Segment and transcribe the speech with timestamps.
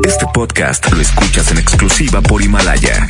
[0.00, 3.06] Este podcast lo escuchas en exclusiva por Himalaya.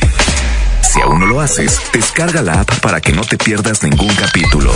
[0.81, 4.71] Si aún no lo haces, descarga la app para que no te pierdas ningún capítulo.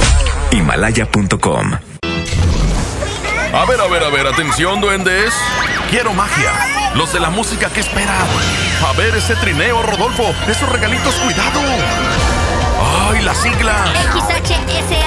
[0.51, 1.73] Himalaya.com.
[3.53, 5.31] A ver, a ver, a ver, atención, duendes.
[5.91, 6.51] Quiero magia.
[6.95, 8.27] Los de la música que esperan.
[8.87, 10.33] A ver ese trineo, Rodolfo.
[10.47, 11.59] Esos regalitos, cuidado.
[13.11, 13.85] ¡Ay, la sigla!
[14.11, 15.06] XHSRO.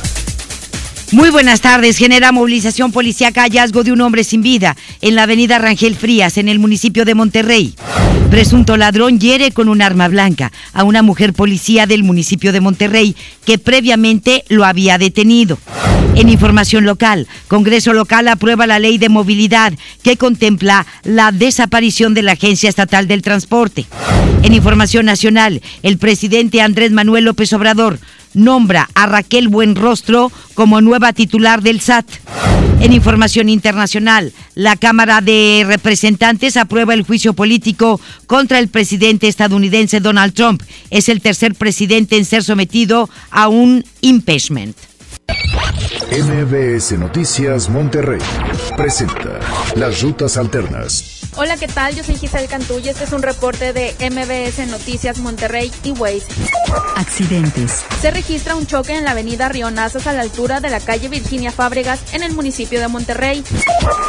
[1.11, 1.97] Muy buenas tardes.
[1.97, 6.47] Genera movilización policíaca hallazgo de un hombre sin vida en la avenida Rangel Frías, en
[6.47, 7.75] el municipio de Monterrey.
[8.29, 13.17] Presunto ladrón hiere con un arma blanca a una mujer policía del municipio de Monterrey
[13.45, 15.57] que previamente lo había detenido.
[16.15, 22.21] En información local, Congreso local aprueba la ley de movilidad que contempla la desaparición de
[22.21, 23.85] la Agencia Estatal del Transporte.
[24.43, 27.99] En información nacional, el presidente Andrés Manuel López Obrador
[28.33, 32.05] nombra a Raquel Buenrostro como nueva titular del SAT.
[32.81, 39.99] En información internacional, la Cámara de Representantes aprueba el juicio político contra el presidente estadounidense
[39.99, 40.63] Donald Trump.
[40.89, 44.75] Es el tercer presidente en ser sometido a un impeachment.
[46.11, 48.19] MBS Noticias Monterrey
[48.75, 49.39] presenta
[49.75, 51.20] Las Rutas Alternas.
[51.37, 51.95] Hola, ¿qué tal?
[51.95, 56.25] Yo soy Giselle Cantú y este es un reporte de MBS Noticias Monterrey y Waze.
[56.97, 57.83] Accidentes.
[58.01, 61.07] Se registra un choque en la avenida Río Nazas a la altura de la calle
[61.07, 63.43] Virginia Fábregas en el municipio de Monterrey.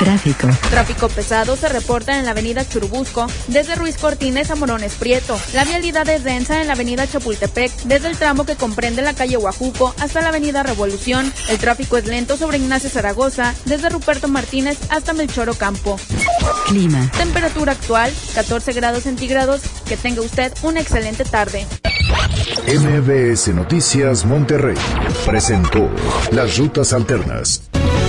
[0.00, 0.48] Tráfico.
[0.70, 5.38] Tráfico pesado se reporta en la avenida Churubusco desde Ruiz Cortines a Morones Prieto.
[5.54, 9.36] La vialidad es densa en la avenida Chapultepec desde el tramo que comprende la calle
[9.36, 11.32] Huajuco hasta la avenida Revolución.
[11.48, 15.98] El tráfico es lento sobre Ignacio Zaragoza desde Ruperto Martínez hasta Melchoro Campo.
[16.66, 17.11] Clima.
[17.16, 19.62] Temperatura actual 14 grados centígrados.
[19.88, 21.66] Que tenga usted una excelente tarde.
[22.66, 24.76] MBS Noticias Monterrey
[25.26, 25.88] presentó
[26.30, 27.62] Las Rutas Alternas.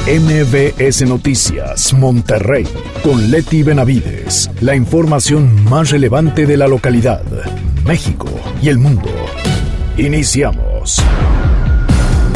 [0.05, 2.67] MBS Noticias Monterrey
[3.03, 4.49] con Leti Benavides.
[4.61, 7.23] La información más relevante de la localidad,
[7.85, 8.27] México
[8.61, 9.09] y el mundo.
[9.97, 11.01] Iniciamos.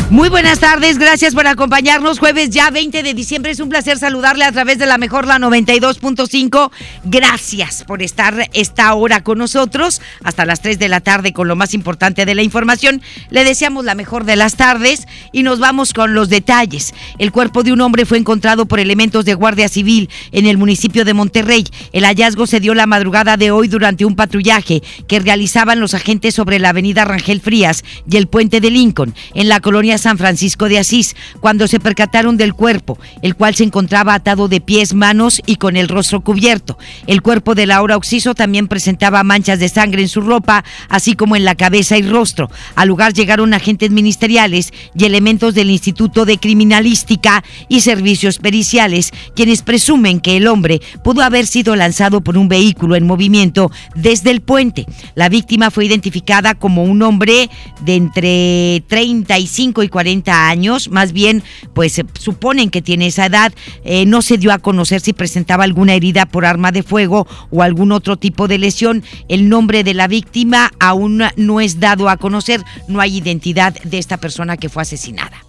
[0.09, 2.19] Muy buenas tardes, gracias por acompañarnos.
[2.19, 5.37] Jueves ya 20 de diciembre, es un placer saludarle a través de la mejor la
[5.37, 6.71] 92.5.
[7.03, 11.57] Gracias por estar esta hora con nosotros hasta las 3 de la tarde con lo
[11.57, 13.01] más importante de la información.
[13.31, 16.93] Le deseamos la mejor de las tardes y nos vamos con los detalles.
[17.19, 21.03] El cuerpo de un hombre fue encontrado por elementos de Guardia Civil en el municipio
[21.03, 21.65] de Monterrey.
[21.91, 26.33] El hallazgo se dio la madrugada de hoy durante un patrullaje que realizaban los agentes
[26.33, 30.69] sobre la avenida Rangel Frías y el puente de Lincoln en la colonia San Francisco
[30.69, 35.41] de Asís, cuando se percataron del cuerpo, el cual se encontraba atado de pies, manos
[35.45, 36.77] y con el rostro cubierto.
[37.07, 41.35] El cuerpo de Laura Oxiso también presentaba manchas de sangre en su ropa, así como
[41.35, 42.49] en la cabeza y rostro.
[42.75, 49.61] Al lugar llegaron agentes ministeriales y elementos del Instituto de Criminalística y Servicios Periciales, quienes
[49.61, 54.41] presumen que el hombre pudo haber sido lanzado por un vehículo en movimiento desde el
[54.41, 54.85] puente.
[55.15, 57.49] La víctima fue identificada como un hombre
[57.81, 61.43] de entre 35 y 40 años, más bien
[61.73, 63.53] pues suponen que tiene esa edad,
[63.83, 67.63] eh, no se dio a conocer si presentaba alguna herida por arma de fuego o
[67.63, 69.03] algún otro tipo de lesión.
[69.27, 73.97] El nombre de la víctima aún no es dado a conocer, no hay identidad de
[73.97, 75.43] esta persona que fue asesinada.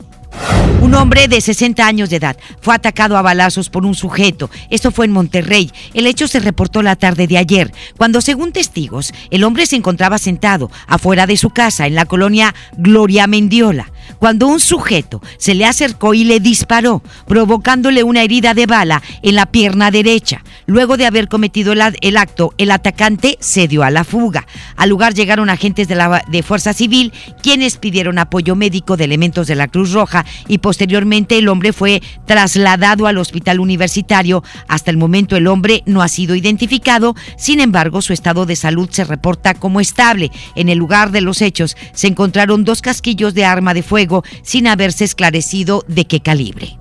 [0.81, 4.49] Un hombre de 60 años de edad fue atacado a balazos por un sujeto.
[4.71, 5.73] Esto fue en Monterrey.
[5.93, 10.19] El hecho se reportó la tarde de ayer, cuando según testigos, el hombre se encontraba
[10.19, 15.65] sentado afuera de su casa en la colonia Gloria Mendiola, cuando un sujeto se le
[15.65, 20.43] acercó y le disparó, provocándole una herida de bala en la pierna derecha.
[20.67, 24.47] Luego de haber cometido el, acto, el atacante se dio a la fuga.
[24.77, 27.13] Al lugar llegaron agentes de la de Fuerza Civil,
[27.43, 32.03] quienes pidieron apoyo médico de elementos de la Cruz Roja y posteriormente el hombre fue
[32.27, 34.43] trasladado al hospital universitario.
[34.67, 38.89] Hasta el momento el hombre no ha sido identificado, sin embargo su estado de salud
[38.91, 40.31] se reporta como estable.
[40.55, 44.08] En el lugar de los hechos se encontraron dos casquillos de arma de fuego
[44.43, 46.79] sin haberse esclarecido de qué calibre.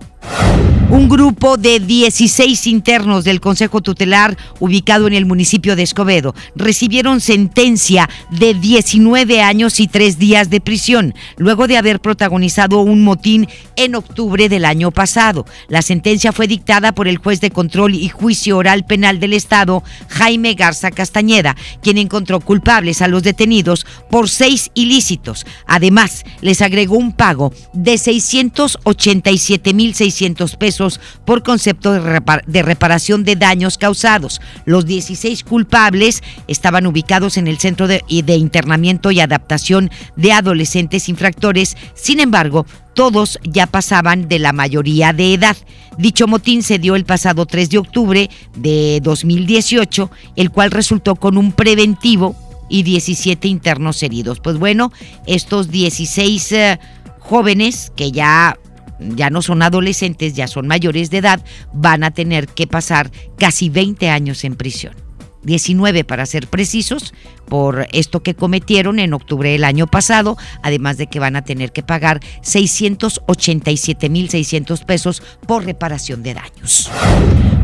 [0.90, 7.20] Un grupo de 16 internos del Consejo Tutelar ubicado en el municipio de Escobedo recibieron
[7.20, 13.50] sentencia de 19 años y 3 días de prisión luego de haber protagonizado un motín
[13.76, 15.46] en octubre del año pasado.
[15.68, 19.84] La sentencia fue dictada por el juez de control y juicio oral penal del Estado,
[20.08, 25.46] Jaime Garza Castañeda, quien encontró culpables a los detenidos por seis ilícitos.
[25.66, 30.77] Además, les agregó un pago de 687.600 pesos
[31.26, 34.42] por concepto de, reparación de daños causados.
[34.66, 41.78] Los 16 culpables estaban ubicados en el Centro de, Internamiento y Adaptación de Adolescentes Infractores.
[41.94, 45.58] Sin embargo, todos ya pasaban de la mayoría de edad.
[45.98, 51.38] Dicho motín se dio el pasado 3 de octubre de 2018, el cual resultó con
[51.38, 52.36] un preventivo
[52.70, 54.40] y 17 internos heridos.
[54.40, 54.92] Pues bueno,
[55.26, 56.80] estos 16 eh,
[57.20, 58.58] jóvenes que ya
[59.00, 63.70] ya no son adolescentes, ya son mayores de edad, van a tener que pasar casi
[63.70, 64.96] 20 años en prisión.
[65.44, 67.14] 19 para ser precisos,
[67.48, 71.72] por esto que cometieron en octubre del año pasado, además de que van a tener
[71.72, 76.90] que pagar 687.600 pesos por reparación de daños.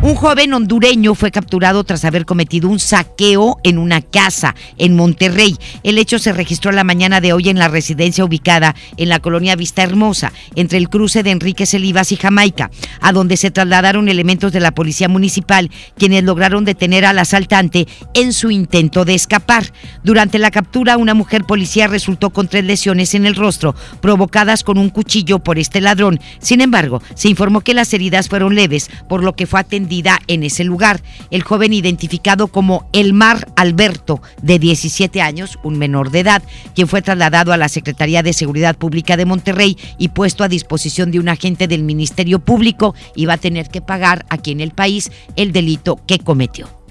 [0.04, 5.56] Un joven hondureño fue capturado tras haber cometido un saqueo en una casa en Monterrey.
[5.82, 9.56] El hecho se registró la mañana de hoy en la residencia ubicada en la colonia
[9.56, 12.70] Vista Hermosa, entre el cruce de Enrique Celivas y Jamaica,
[13.00, 18.34] a donde se trasladaron elementos de la policía municipal, quienes lograron detener al asaltante en
[18.34, 19.72] su intento de escapar.
[20.04, 24.78] Durante la captura, una mujer policía resultó con tres lesiones en el rostro, provocadas con
[24.78, 26.20] un cuchillo por este ladrón.
[26.40, 30.44] Sin embargo, se informó que las heridas fueron leves, por lo que fue atendida en
[30.44, 31.02] ese lugar.
[31.32, 36.44] El joven identificado como Elmar Alberto, de 17 años, un menor de edad,
[36.76, 41.12] quien fue trasladado a la Secretaría de Seguridad Pública de Monterrey y puesto a disposición
[41.12, 45.12] de un agente del Ministerio Público, iba a tener que pagar aquí en el país
[45.36, 46.83] el delito que cometió.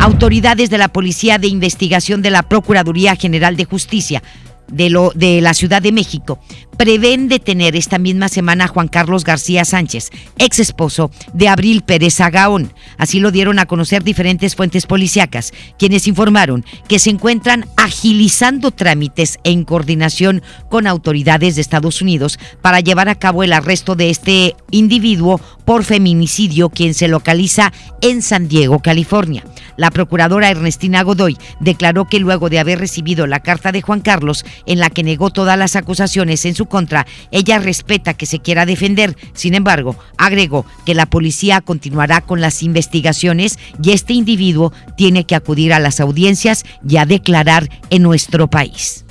[0.00, 4.22] Autoridades de la Policía de Investigación de la Procuraduría General de Justicia
[4.70, 6.38] de, lo, de la Ciudad de México
[6.78, 12.20] prevén detener esta misma semana a Juan Carlos García Sánchez, ex esposo de Abril Pérez
[12.20, 12.72] Agaón.
[12.96, 19.38] Así lo dieron a conocer diferentes fuentes policíacas, quienes informaron que se encuentran agilizando trámites
[19.42, 20.40] en coordinación
[20.70, 25.82] con autoridades de Estados Unidos para llevar a cabo el arresto de este individuo por
[25.82, 29.44] feminicidio, quien se localiza en San Diego, California.
[29.76, 34.44] La procuradora Ernestina Godoy declaró que luego de haber recibido la carta de Juan Carlos,
[34.66, 38.66] en la que negó todas las acusaciones en su contra, ella respeta que se quiera
[38.66, 39.16] defender.
[39.32, 45.34] Sin embargo, agregó que la policía continuará con las investigaciones y este individuo tiene que
[45.34, 49.04] acudir a las audiencias y a declarar en nuestro país.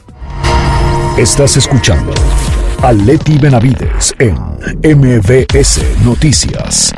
[1.18, 2.14] Estás escuchando
[2.84, 4.36] a Leti Benavides en
[4.84, 6.94] MBS Noticias.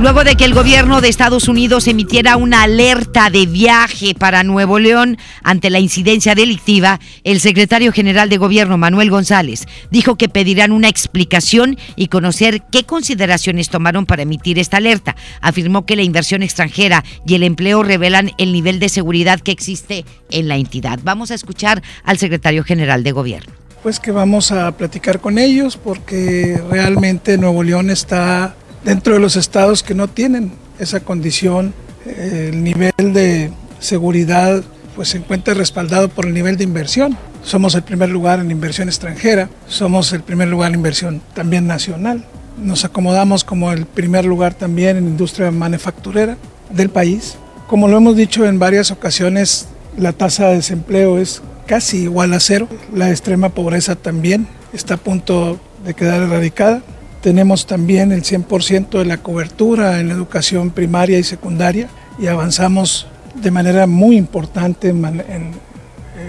[0.00, 4.78] Luego de que el gobierno de Estados Unidos emitiera una alerta de viaje para Nuevo
[4.78, 10.70] León ante la incidencia delictiva, el secretario general de gobierno, Manuel González, dijo que pedirán
[10.70, 15.16] una explicación y conocer qué consideraciones tomaron para emitir esta alerta.
[15.40, 20.04] Afirmó que la inversión extranjera y el empleo revelan el nivel de seguridad que existe
[20.30, 21.00] en la entidad.
[21.02, 23.52] Vamos a escuchar al secretario general de gobierno.
[23.82, 28.54] Pues que vamos a platicar con ellos porque realmente Nuevo León está
[28.84, 31.74] dentro de los estados que no tienen esa condición,
[32.06, 34.62] eh, el nivel de seguridad
[34.94, 37.16] pues se encuentra respaldado por el nivel de inversión.
[37.44, 42.24] Somos el primer lugar en inversión extranjera, somos el primer lugar en inversión también nacional.
[42.60, 46.36] Nos acomodamos como el primer lugar también en industria manufacturera
[46.70, 47.36] del país.
[47.68, 52.40] Como lo hemos dicho en varias ocasiones, la tasa de desempleo es casi igual a
[52.40, 52.66] cero.
[52.92, 56.82] La extrema pobreza también está a punto de quedar erradicada.
[57.28, 61.86] Tenemos también el 100% de la cobertura en la educación primaria y secundaria
[62.18, 65.52] y avanzamos de manera muy importante en, en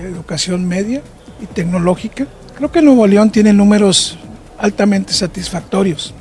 [0.05, 1.01] educación media
[1.41, 2.27] y tecnológica.
[2.57, 4.17] Creo que Nuevo León tiene números
[4.57, 6.13] altamente satisfactorios.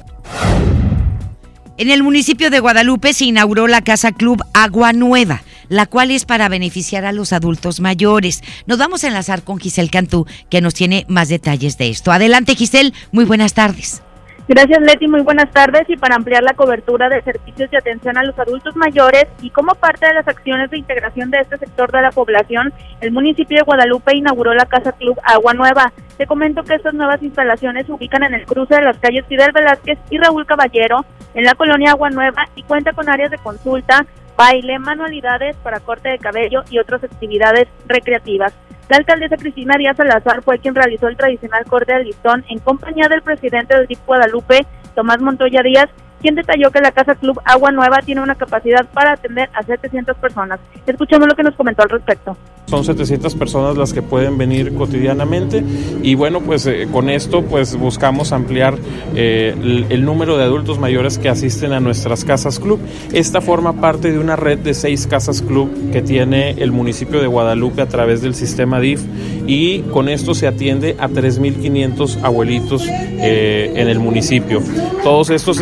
[1.76, 6.24] En el municipio de Guadalupe se inauguró la Casa Club Agua Nueva, la cual es
[6.24, 8.42] para beneficiar a los adultos mayores.
[8.66, 12.12] Nos vamos a enlazar con Giselle Cantú, que nos tiene más detalles de esto.
[12.12, 14.02] Adelante, Giselle, muy buenas tardes.
[14.48, 15.06] Gracias, Leti.
[15.08, 15.82] Muy buenas tardes.
[15.88, 19.74] Y para ampliar la cobertura de servicios de atención a los adultos mayores y como
[19.74, 23.64] parte de las acciones de integración de este sector de la población, el municipio de
[23.64, 25.92] Guadalupe inauguró la Casa Club Agua Nueva.
[26.16, 29.52] Te comento que estas nuevas instalaciones se ubican en el cruce de las calles Fidel
[29.52, 34.06] Velázquez y Raúl Caballero, en la colonia Agua Nueva, y cuenta con áreas de consulta,
[34.34, 38.54] baile, manualidades para corte de cabello y otras actividades recreativas.
[38.88, 43.06] La alcaldesa Cristina Díaz Salazar fue quien realizó el tradicional corte al listón en compañía
[43.08, 45.90] del presidente del DIP Guadalupe, Tomás Montoya Díaz,
[46.20, 50.16] quien detalló que la Casa Club Agua Nueva tiene una capacidad para atender a 700
[50.16, 50.60] personas.
[50.86, 52.36] Escuchemos lo que nos comentó al respecto.
[52.66, 55.64] Son 700 personas las que pueden venir cotidianamente
[56.02, 58.74] y bueno, pues eh, con esto pues buscamos ampliar
[59.14, 62.78] eh, el, el, número de adultos mayores que asisten a nuestras casas club.
[63.14, 67.26] Esta forma parte de una red de seis casas club que tiene el municipio de
[67.26, 69.00] Guadalupe a través del sistema DIF
[69.46, 74.62] y con esto se atiende a 3.500 abuelitos eh, en el municipio.
[75.02, 75.58] Todos estos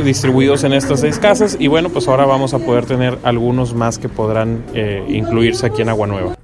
[0.46, 4.08] en estas seis casas y bueno, pues ahora vamos a poder tener algunos más que
[4.08, 6.36] podrán eh, incluirse aquí en Agua Nueva.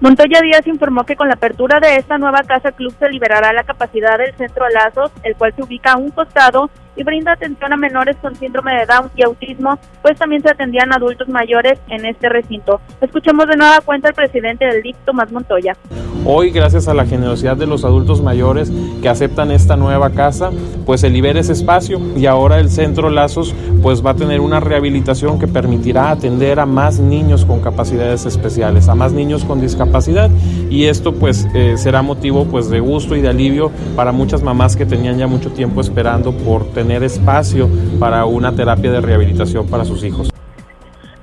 [0.00, 3.62] Montoya Díaz informó que con la apertura de esta nueva casa club se liberará la
[3.62, 7.76] capacidad del centro Alazos, el cual se ubica a un costado y brinda atención a
[7.76, 12.28] menores con síndrome de Down y autismo, pues también se atendían adultos mayores en este
[12.28, 12.80] recinto.
[13.00, 15.76] Escuchemos de nueva cuenta al presidente del DIC, Tomás Montoya.
[16.24, 18.70] Hoy, gracias a la generosidad de los adultos mayores
[19.02, 20.50] que aceptan esta nueva casa,
[20.86, 24.60] pues se libera ese espacio y ahora el Centro Lazos pues va a tener una
[24.60, 30.30] rehabilitación que permitirá atender a más niños con capacidades especiales, a más niños con discapacidad
[30.70, 34.76] y esto pues eh, será motivo pues de gusto y de alivio para muchas mamás
[34.76, 39.84] que tenían ya mucho tiempo esperando por tener espacio para una terapia de rehabilitación para
[39.84, 40.32] sus hijos.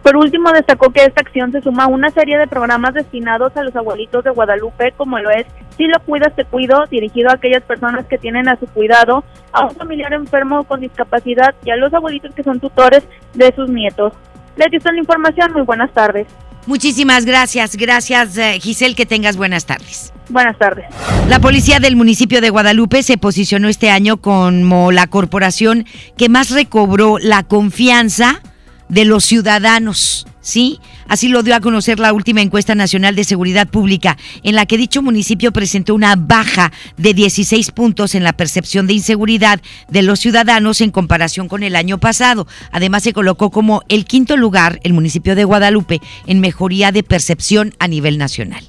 [0.01, 3.63] Por último, destacó que esta acción se suma a una serie de programas destinados a
[3.63, 5.45] los abuelitos de Guadalupe, como lo es
[5.77, 9.65] Si lo cuidas, te cuido, dirigido a aquellas personas que tienen a su cuidado a
[9.65, 14.13] un familiar enfermo con discapacidad y a los abuelitos que son tutores de sus nietos.
[14.55, 16.27] Les dio la información, muy buenas tardes.
[16.69, 20.13] Muchísimas gracias, gracias eh, Giselle, que tengas buenas tardes.
[20.29, 20.85] Buenas tardes.
[21.27, 26.51] La policía del municipio de Guadalupe se posicionó este año como la corporación que más
[26.51, 28.43] recobró la confianza
[28.87, 30.79] de los ciudadanos, ¿sí?
[31.09, 34.77] Así lo dio a conocer la última encuesta nacional de seguridad pública, en la que
[34.77, 40.19] dicho municipio presentó una baja de 16 puntos en la percepción de inseguridad de los
[40.19, 42.47] ciudadanos en comparación con el año pasado.
[42.71, 47.73] Además, se colocó como el quinto lugar el municipio de Guadalupe en mejoría de percepción
[47.79, 48.63] a nivel nacional.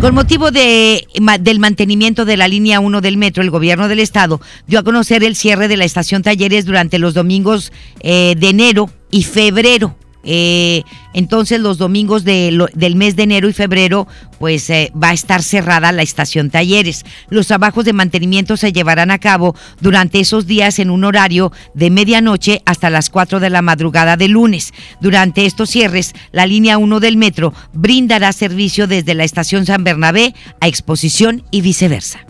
[0.00, 1.06] Con motivo de,
[1.40, 5.24] del mantenimiento de la línea 1 del metro, el gobierno del estado dio a conocer
[5.24, 9.96] el cierre de la estación Talleres durante los domingos eh, de enero y febrero.
[10.24, 14.06] Eh, entonces los domingos de, del mes de enero y febrero
[14.38, 17.04] pues eh, va a estar cerrada la estación Talleres.
[17.28, 21.90] Los trabajos de mantenimiento se llevarán a cabo durante esos días en un horario de
[21.90, 24.74] medianoche hasta las 4 de la madrugada de lunes.
[25.00, 30.34] Durante estos cierres, la línea 1 del metro brindará servicio desde la estación San Bernabé
[30.60, 32.26] a Exposición y viceversa.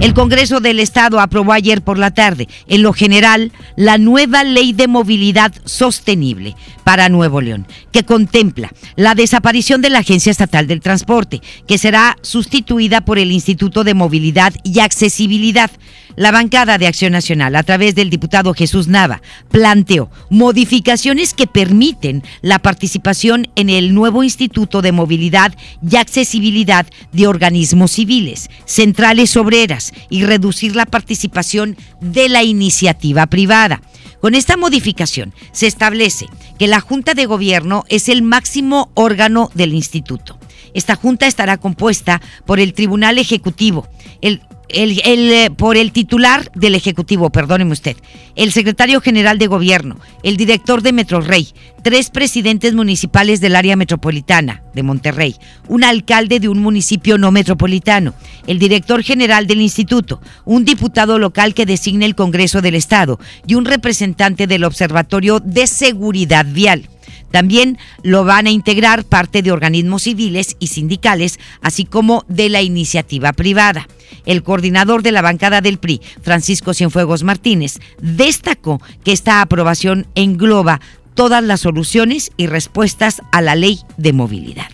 [0.00, 4.72] El Congreso del Estado aprobó ayer por la tarde, en lo general, la nueva ley
[4.72, 10.80] de movilidad sostenible para Nuevo León, que contempla la desaparición de la Agencia Estatal del
[10.80, 15.70] Transporte, que será sustituida por el Instituto de Movilidad y Accesibilidad.
[16.16, 22.22] La bancada de Acción Nacional, a través del diputado Jesús Nava, planteó modificaciones que permiten
[22.40, 29.92] la participación en el nuevo Instituto de Movilidad y Accesibilidad de organismos civiles, centrales obreras
[30.08, 33.82] y reducir la participación de la iniciativa privada.
[34.20, 36.26] Con esta modificación se establece
[36.58, 40.38] que la Junta de Gobierno es el máximo órgano del instituto.
[40.74, 43.88] Esta junta estará compuesta por el Tribunal Ejecutivo,
[44.20, 47.96] el el, eh, por el titular del Ejecutivo, perdóneme usted,
[48.36, 51.48] el secretario general de Gobierno, el director de Metrorrey,
[51.82, 55.36] tres presidentes municipales del área metropolitana de Monterrey,
[55.68, 58.14] un alcalde de un municipio no metropolitano,
[58.46, 63.54] el director general del instituto, un diputado local que designe el Congreso del Estado y
[63.54, 66.88] un representante del Observatorio de Seguridad Vial.
[67.34, 72.62] También lo van a integrar parte de organismos civiles y sindicales, así como de la
[72.62, 73.88] iniciativa privada.
[74.24, 80.80] El coordinador de la bancada del PRI, Francisco Cienfuegos Martínez, destacó que esta aprobación engloba
[81.14, 84.68] todas las soluciones y respuestas a la ley de movilidad.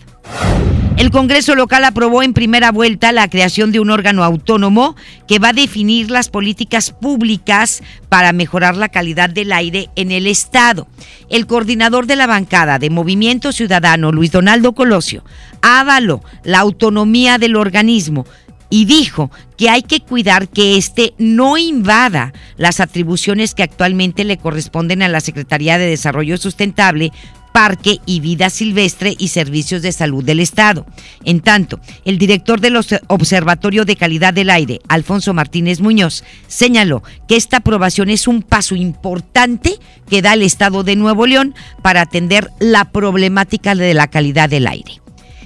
[1.01, 4.95] El Congreso local aprobó en primera vuelta la creación de un órgano autónomo
[5.27, 10.27] que va a definir las políticas públicas para mejorar la calidad del aire en el
[10.27, 10.87] Estado.
[11.27, 15.25] El coordinador de la bancada de Movimiento Ciudadano, Luis Donaldo Colosio,
[15.63, 18.27] avaló la autonomía del organismo
[18.69, 24.37] y dijo que hay que cuidar que éste no invada las atribuciones que actualmente le
[24.37, 27.11] corresponden a la Secretaría de Desarrollo Sustentable
[27.51, 30.85] Parque y Vida Silvestre y Servicios de Salud del Estado.
[31.23, 32.77] En tanto, el director del
[33.07, 38.75] Observatorio de Calidad del Aire, Alfonso Martínez Muñoz, señaló que esta aprobación es un paso
[38.75, 39.77] importante
[40.09, 44.67] que da el Estado de Nuevo León para atender la problemática de la calidad del
[44.67, 45.01] aire.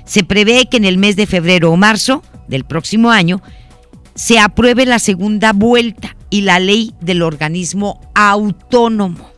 [0.06, 3.42] Se prevé que en el mes de febrero o marzo del próximo año
[4.14, 9.35] se apruebe la segunda vuelta y la ley del organismo autónomo.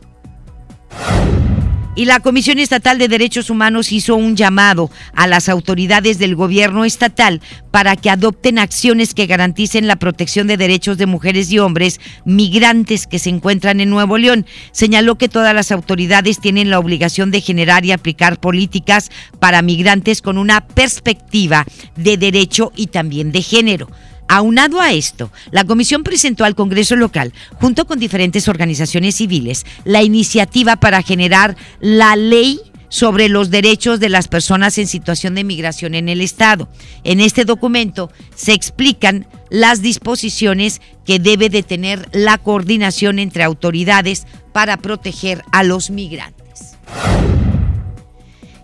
[1.98, 6.84] Y la Comisión Estatal de Derechos Humanos hizo un llamado a las autoridades del gobierno
[6.84, 7.40] estatal
[7.72, 13.08] para que adopten acciones que garanticen la protección de derechos de mujeres y hombres migrantes
[13.08, 14.46] que se encuentran en Nuevo León.
[14.70, 20.22] Señaló que todas las autoridades tienen la obligación de generar y aplicar políticas para migrantes
[20.22, 23.88] con una perspectiva de derecho y también de género.
[24.28, 30.02] Aunado a esto, la comisión presentó al Congreso local, junto con diferentes organizaciones civiles, la
[30.02, 35.94] iniciativa para generar la ley sobre los derechos de las personas en situación de migración
[35.94, 36.68] en el Estado.
[37.04, 44.26] En este documento se explican las disposiciones que debe de tener la coordinación entre autoridades
[44.52, 46.76] para proteger a los migrantes.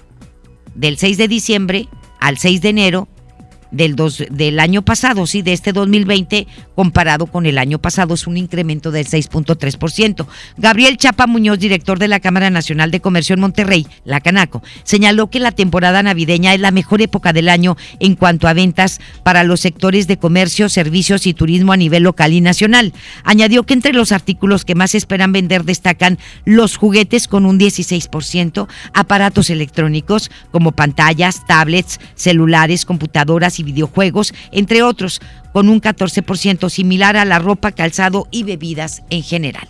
[0.74, 1.86] del 6 de diciembre
[2.20, 3.06] al 6 de enero
[3.72, 8.26] del, dos, del año pasado, sí, de este 2020, comparado con el año pasado, es
[8.26, 10.26] un incremento del 6.3%.
[10.58, 15.30] Gabriel Chapa Muñoz, director de la Cámara Nacional de Comercio en Monterrey, la Canaco, señaló
[15.30, 19.42] que la temporada navideña es la mejor época del año en cuanto a ventas para
[19.44, 22.92] los sectores de comercio, servicios y turismo a nivel local y nacional.
[23.24, 28.68] Añadió que entre los artículos que más esperan vender destacan los juguetes con un 16%,
[28.92, 35.20] aparatos electrónicos como pantallas, tablets, celulares, computadoras y videojuegos, entre otros,
[35.52, 39.68] con un 14% similar a la ropa, calzado y bebidas en general.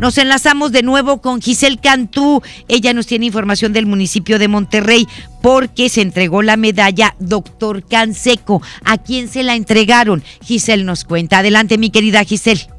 [0.00, 2.40] Nos enlazamos de nuevo con Giselle Cantú.
[2.68, 5.08] Ella nos tiene información del municipio de Monterrey
[5.42, 8.62] porque se entregó la medalla Doctor Canseco.
[8.84, 10.22] ¿A quién se la entregaron?
[10.44, 11.38] Giselle nos cuenta.
[11.38, 12.77] Adelante, mi querida Giselle.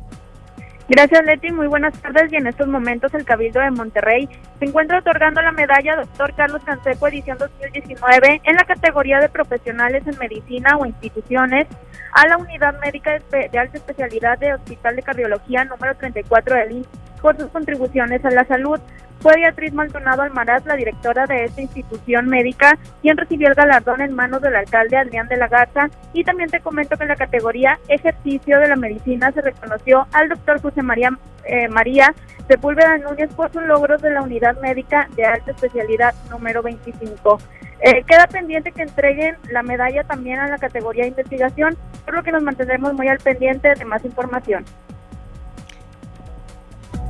[0.90, 1.52] Gracias, Leti.
[1.52, 2.34] Muy buenas tardes.
[2.34, 4.28] Y en estos momentos el Cabildo de Monterrey
[4.58, 10.02] se encuentra otorgando la medalla Doctor Carlos Canseco edición 2019 en la categoría de profesionales
[10.08, 11.68] en medicina o instituciones
[12.14, 16.88] a la Unidad Médica de Alta Especialidad de Hospital de Cardiología número 34 del INS
[17.22, 18.80] por sus contribuciones a la salud.
[19.22, 24.14] Fue Beatriz Maldonado Almaraz, la directora de esta institución médica, quien recibió el galardón en
[24.14, 25.90] manos del alcalde Adrián de la Garza.
[26.14, 30.30] Y también te comento que en la categoría Ejercicio de la Medicina se reconoció al
[30.30, 31.12] doctor José María,
[31.44, 32.14] eh, María
[32.48, 37.40] Sepúlveda Núñez por sus logros de la unidad médica de alta especialidad número 25.
[37.82, 42.24] Eh, queda pendiente que entreguen la medalla también a la categoría de investigación, por lo
[42.24, 44.66] que nos mantendremos muy al pendiente de más información.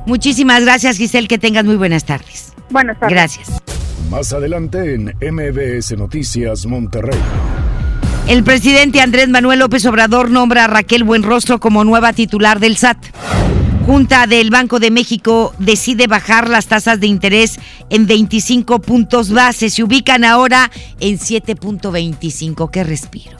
[0.06, 1.28] Muchísimas gracias, Giselle.
[1.28, 2.52] Que tengas muy buenas tardes.
[2.70, 3.14] Buenas tardes.
[3.14, 3.48] Gracias.
[4.10, 7.18] Más adelante en MBS Noticias Monterrey.
[8.28, 12.98] El presidente Andrés Manuel López Obrador nombra a Raquel Buenrostro como nueva titular del SAT.
[13.86, 17.58] Junta del Banco de México decide bajar las tasas de interés
[17.88, 19.68] en 25 puntos base.
[19.68, 22.70] Se ubican ahora en 7.25.
[22.70, 23.39] ¡Qué respiro!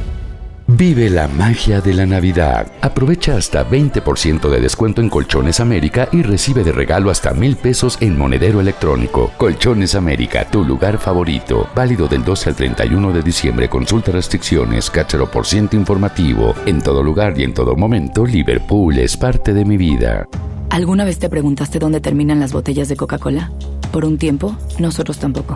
[0.77, 2.71] Vive la magia de la Navidad.
[2.79, 7.97] Aprovecha hasta 20% de descuento en Colchones América y recibe de regalo hasta mil pesos
[7.99, 9.31] en monedero electrónico.
[9.37, 11.67] Colchones América, tu lugar favorito.
[11.75, 13.67] Válido del 12 al 31 de diciembre.
[13.67, 16.55] Consulta restricciones, cáchero por ciento informativo.
[16.65, 20.29] En todo lugar y en todo momento, Liverpool es parte de mi vida.
[20.69, 23.51] ¿Alguna vez te preguntaste dónde terminan las botellas de Coca-Cola?
[23.91, 25.55] Por un tiempo, nosotros tampoco.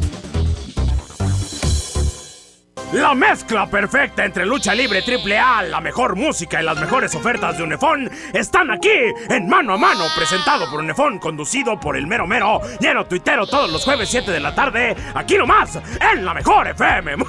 [2.93, 7.57] La mezcla perfecta entre lucha libre triple A, la mejor música y las mejores ofertas
[7.57, 8.89] de Unefón están aquí
[9.29, 13.71] en Mano a Mano, presentado por Unefón, conducido por el mero mero, lleno tuitero todos
[13.71, 15.79] los jueves 7 de la tarde, aquí nomás,
[16.13, 17.15] en la mejor FM.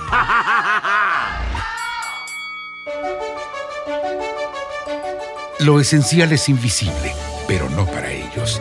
[5.61, 7.15] Lo esencial es invisible,
[7.47, 8.61] pero no para ellos.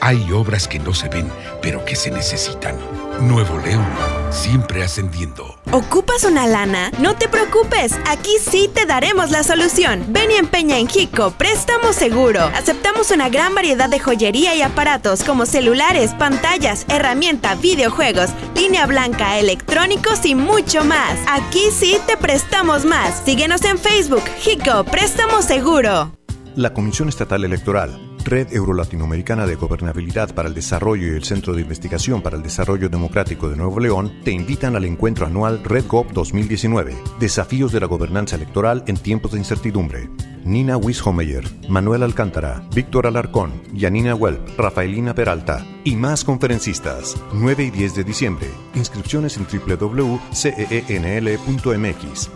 [0.00, 1.28] Hay obras que no se ven,
[1.60, 2.76] pero que se necesitan.
[3.20, 3.84] Nuevo León,
[4.30, 5.58] siempre ascendiendo.
[5.72, 6.92] ¿Ocupas una lana?
[7.00, 10.04] No te preocupes, aquí sí te daremos la solución.
[10.08, 12.44] Ven y empeña en Hico, préstamo seguro.
[12.54, 19.38] Aceptamos una gran variedad de joyería y aparatos como celulares, pantallas, herramienta, videojuegos, línea blanca,
[19.38, 21.18] electrónicos y mucho más.
[21.28, 23.22] Aquí sí te prestamos más.
[23.24, 26.12] Síguenos en Facebook, Hico, préstamo seguro.
[26.54, 31.62] La Comisión Estatal Electoral Red Euro-Latinoamericana de Gobernabilidad para el Desarrollo y el Centro de
[31.62, 36.94] Investigación para el Desarrollo Democrático de Nuevo León te invitan al encuentro anual RedGov 2019,
[37.18, 40.10] Desafíos de la Gobernanza Electoral en tiempos de incertidumbre.
[40.44, 47.16] Nina Wishomeyer, Manuel Alcántara, Víctor Alarcón, Yanina Welp, Rafaelina Peralta y más conferencistas.
[47.32, 48.48] 9 y 10 de diciembre.
[48.74, 50.50] Inscripciones en www.ceenl.mx.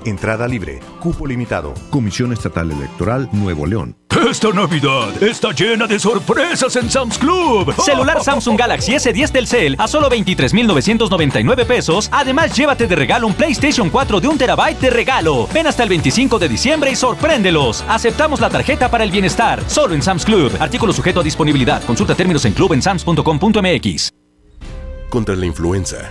[0.05, 0.81] Entrada libre.
[1.00, 1.74] Cupo limitado.
[1.90, 3.96] Comisión Estatal Electoral Nuevo León.
[4.28, 7.75] Esta Navidad está llena de sorpresas en Sam's Club.
[7.85, 12.09] Celular Samsung Galaxy S10 del Cell a solo 23,999 pesos.
[12.12, 15.49] Además, llévate de regalo un PlayStation 4 de un terabyte de regalo.
[15.53, 17.85] Ven hasta el 25 de diciembre y sorpréndelos.
[17.88, 19.62] Aceptamos la tarjeta para el bienestar.
[19.66, 20.53] Solo en Sam's Club.
[20.61, 21.83] Artículo sujeto a disponibilidad.
[21.85, 24.12] Consulta términos en club en sams.com.mx.
[25.11, 26.11] Contra la influenza,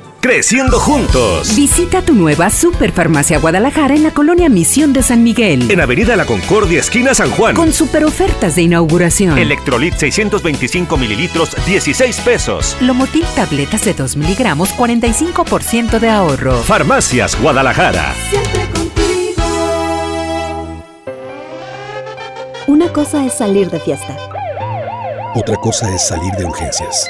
[0.21, 1.55] Creciendo juntos.
[1.55, 5.71] Visita tu nueva Superfarmacia Guadalajara en la colonia Misión de San Miguel.
[5.71, 7.55] En Avenida La Concordia, esquina San Juan.
[7.55, 9.35] Con super ofertas de inauguración.
[9.39, 12.77] Electrolit 625 mililitros, 16 pesos.
[12.81, 16.61] Lomotil tabletas de 2 miligramos, 45% de ahorro.
[16.61, 18.13] Farmacias Guadalajara.
[18.29, 19.41] Siempre contigo.
[22.67, 24.15] Una cosa es salir de fiesta.
[25.33, 27.09] Otra cosa es salir de urgencias.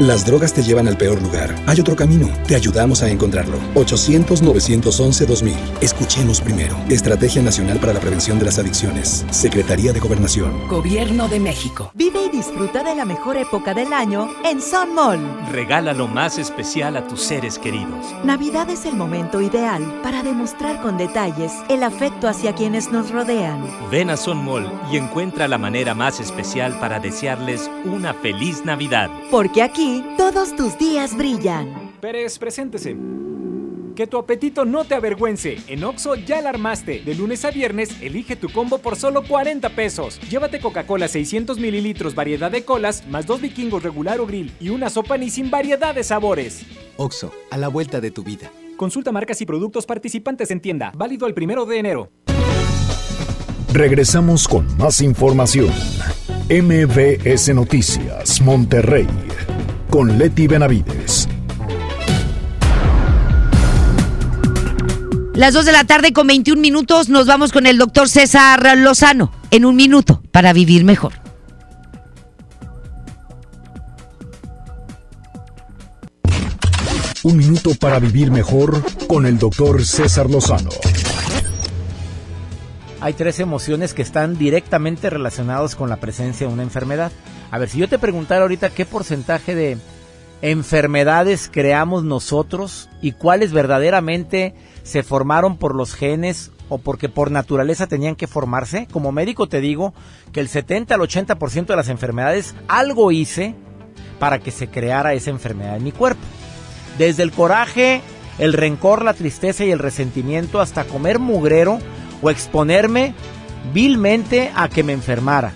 [0.00, 1.56] Las drogas te llevan al peor lugar.
[1.66, 2.28] Hay otro camino.
[2.46, 3.58] Te ayudamos a encontrarlo.
[3.74, 5.56] 800-911-2000.
[5.80, 6.76] Escuchemos primero.
[6.88, 9.26] Estrategia Nacional para la Prevención de las Adicciones.
[9.30, 10.68] Secretaría de Gobernación.
[10.68, 11.90] Gobierno de México.
[11.94, 15.18] Vive y disfruta de la mejor época del año en Sun Mall.
[15.50, 18.06] Regala lo más especial a tus seres queridos.
[18.22, 23.68] Navidad es el momento ideal para demostrar con detalles el afecto hacia quienes nos rodean.
[23.90, 29.10] Ven a Sun Mall y encuentra la manera más especial para desearles una feliz Navidad.
[29.32, 31.92] Porque aquí todos tus días brillan.
[32.00, 32.96] Pérez, preséntese.
[33.96, 35.58] Que tu apetito no te avergüence.
[35.66, 37.00] En Oxo ya la armaste.
[37.00, 40.20] De lunes a viernes, elige tu combo por solo 40 pesos.
[40.30, 44.88] Llévate Coca-Cola 600 mililitros, variedad de colas, más dos vikingos regular o grill y una
[44.88, 46.64] sopa ni sin variedad de sabores.
[46.96, 48.52] Oxo, a la vuelta de tu vida.
[48.76, 50.92] Consulta marcas y productos participantes en tienda.
[50.94, 52.12] Válido el primero de enero.
[53.72, 55.72] Regresamos con más información.
[56.48, 59.06] MBS Noticias, Monterrey,
[59.88, 61.28] con Leti Benavides.
[65.34, 69.32] Las 2 de la tarde con 21 minutos nos vamos con el doctor César Lozano
[69.50, 71.12] en un minuto para vivir mejor.
[77.22, 80.70] Un minuto para vivir mejor con el doctor César Lozano.
[83.00, 87.12] Hay tres emociones que están directamente relacionadas con la presencia de una enfermedad.
[87.50, 89.78] A ver, si yo te preguntara ahorita qué porcentaje de
[90.42, 97.86] enfermedades creamos nosotros y cuáles verdaderamente se formaron por los genes o porque por naturaleza
[97.86, 99.94] tenían que formarse, como médico te digo
[100.32, 103.54] que el 70 al 80% de las enfermedades algo hice
[104.18, 106.20] para que se creara esa enfermedad en mi cuerpo.
[106.98, 108.02] Desde el coraje
[108.38, 111.78] el rencor, la tristeza y el resentimiento hasta comer mugrero
[112.22, 113.14] o exponerme
[113.72, 115.52] vilmente a que me enfermara.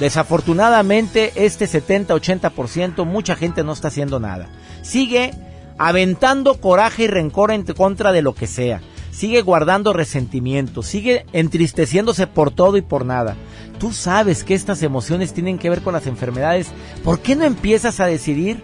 [0.00, 4.48] Desafortunadamente, este 70-80%, mucha gente no está haciendo nada.
[4.82, 5.32] Sigue
[5.78, 8.80] aventando coraje y rencor en contra de lo que sea.
[9.10, 13.36] Sigue guardando resentimiento, sigue entristeciéndose por todo y por nada.
[13.78, 16.68] Tú sabes que estas emociones tienen que ver con las enfermedades.
[17.04, 18.62] ¿Por qué no empiezas a decidir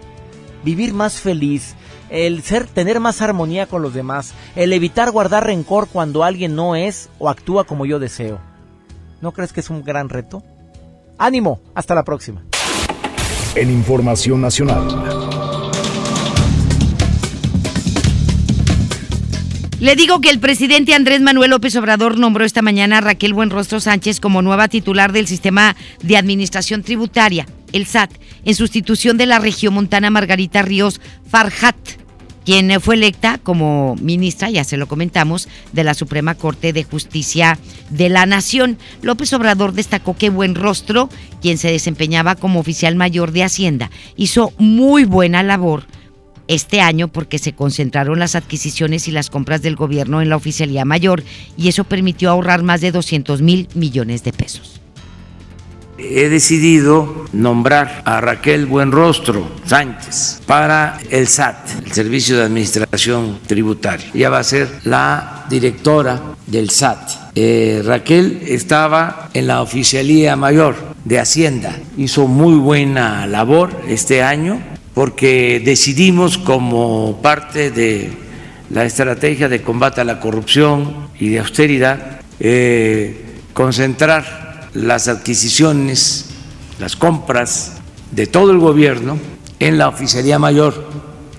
[0.65, 1.75] vivir más feliz,
[2.09, 6.75] el ser tener más armonía con los demás, el evitar guardar rencor cuando alguien no
[6.75, 8.41] es o actúa como yo deseo?
[9.21, 10.43] ¿No crees que es un gran reto?
[11.21, 12.41] Ánimo, hasta la próxima.
[13.53, 14.87] En Información Nacional.
[19.79, 23.79] Le digo que el presidente Andrés Manuel López Obrador nombró esta mañana a Raquel Buenrostro
[23.79, 28.11] Sánchez como nueva titular del sistema de administración tributaria, el SAT,
[28.43, 31.77] en sustitución de la regiomontana Margarita Ríos Farhat,
[32.45, 37.57] quien fue electa como ministra, ya se lo comentamos, de la Suprema Corte de Justicia
[37.89, 38.77] de la Nación.
[39.01, 41.09] López Obrador destacó que Buenrostro,
[41.41, 45.85] quien se desempeñaba como oficial mayor de Hacienda, hizo muy buena labor
[46.47, 50.83] este año porque se concentraron las adquisiciones y las compras del gobierno en la oficialía
[50.83, 51.23] mayor
[51.55, 54.80] y eso permitió ahorrar más de 200 mil millones de pesos.
[56.03, 64.07] He decidido nombrar a Raquel Buenrostro Sánchez para el SAT, el Servicio de Administración Tributaria.
[64.13, 67.33] Ella va a ser la directora del SAT.
[67.35, 74.61] Eh, Raquel estaba en la oficialía mayor de Hacienda, hizo muy buena labor este año
[74.93, 78.11] porque decidimos como parte de
[78.69, 84.40] la estrategia de combate a la corrupción y de austeridad eh, concentrar
[84.73, 86.25] las adquisiciones,
[86.79, 87.73] las compras
[88.11, 89.17] de todo el gobierno
[89.59, 90.85] en la Oficialía Mayor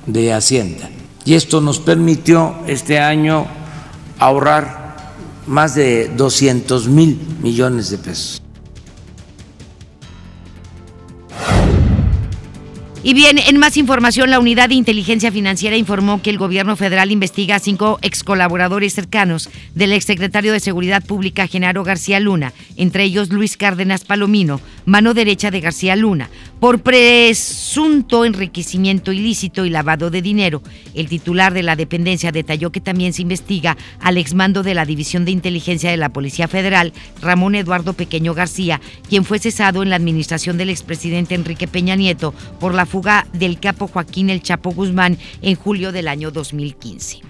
[0.07, 0.91] de Hacienda.
[1.25, 3.47] Y esto nos permitió este año
[4.19, 5.13] ahorrar
[5.47, 8.42] más de 200 mil millones de pesos.
[13.05, 17.11] Y bien, en más información, la Unidad de Inteligencia Financiera informó que el gobierno federal
[17.11, 23.03] investiga a cinco ex colaboradores cercanos del exsecretario de Seguridad Pública Genaro García Luna, entre
[23.03, 26.31] ellos Luis Cárdenas Palomino, mano derecha de García Luna,
[26.63, 30.63] por presunto enriquecimiento ilícito y lavado de dinero.
[30.95, 35.25] El titular de la dependencia detalló que también se investiga al exmando de la División
[35.25, 39.97] de Inteligencia de la Policía Federal, Ramón Eduardo Pequeño García, quien fue cesado en la
[39.97, 45.19] administración del expresidente Enrique Peña Nieto por la fuga del capo Joaquín El Chapo Guzmán
[45.43, 47.23] en julio del año 2015.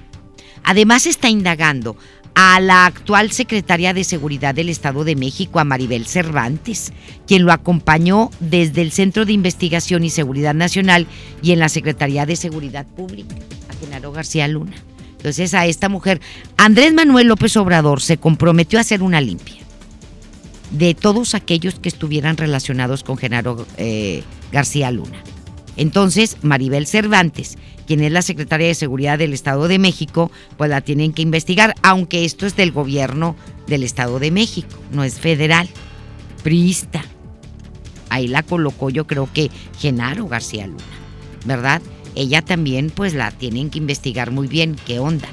[0.63, 1.97] Además está indagando
[2.35, 6.93] a la actual secretaria de Seguridad del Estado de México, a Maribel Cervantes,
[7.27, 11.07] quien lo acompañó desde el Centro de Investigación y Seguridad Nacional
[11.43, 13.35] y en la Secretaría de Seguridad Pública,
[13.69, 14.75] a Genaro García Luna.
[15.17, 16.21] Entonces a esta mujer,
[16.57, 19.63] Andrés Manuel López Obrador se comprometió a hacer una limpia
[20.73, 25.23] de todos aquellos que estuvieran relacionados con Genaro eh, García Luna.
[25.77, 30.81] Entonces, Maribel Cervantes, quien es la secretaria de Seguridad del Estado de México, pues la
[30.81, 35.69] tienen que investigar, aunque esto es del gobierno del Estado de México, no es federal,
[36.43, 37.05] priista.
[38.09, 40.83] Ahí la colocó yo creo que Genaro García Luna,
[41.45, 41.81] ¿verdad?
[42.15, 45.29] Ella también pues la tienen que investigar muy bien, qué onda.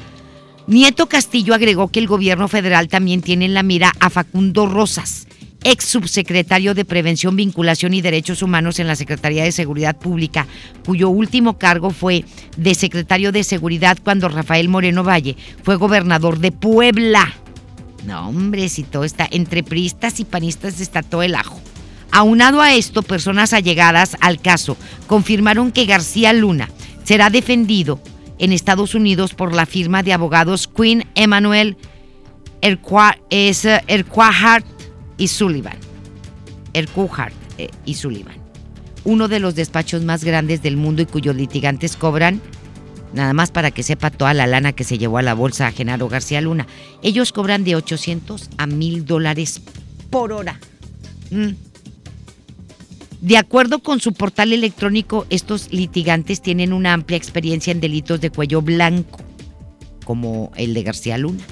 [0.67, 5.27] Nieto Castillo agregó que el gobierno federal también tiene en la mira a Facundo Rosas,
[5.63, 10.47] ex subsecretario de Prevención, Vinculación y Derechos Humanos en la Secretaría de Seguridad Pública,
[10.85, 12.25] cuyo último cargo fue
[12.57, 17.33] de secretario de Seguridad cuando Rafael Moreno Valle fue gobernador de Puebla.
[18.05, 21.59] No, hombre, si todo está entre priistas y panistas está todo el ajo.
[22.11, 26.69] Aunado a esto, personas allegadas al caso confirmaron que García Luna
[27.03, 28.01] será defendido
[28.39, 31.77] en Estados Unidos por la firma de abogados Queen Emanuel
[32.61, 33.19] Erquahart
[35.19, 35.77] y Sullivan.
[36.73, 38.37] Erquahart eh, y Sullivan.
[39.03, 42.41] Uno de los despachos más grandes del mundo y cuyos litigantes cobran,
[43.13, 45.71] nada más para que sepa toda la lana que se llevó a la bolsa a
[45.71, 46.67] Genaro García Luna.
[47.03, 49.61] Ellos cobran de 800 a 1000 dólares
[50.09, 50.59] por hora.
[51.29, 51.49] Mm.
[53.21, 58.29] De acuerdo con su portal electrónico, estos litigantes tienen una amplia experiencia en delitos de
[58.29, 59.19] cuello blanco,
[60.05, 61.43] como el de García Luna,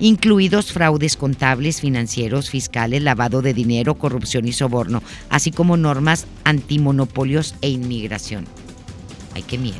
[0.00, 7.54] incluidos fraudes contables, financieros, fiscales, lavado de dinero, corrupción y soborno, así como normas antimonopolios
[7.60, 8.46] e inmigración.
[9.34, 9.78] Ay, qué miedo.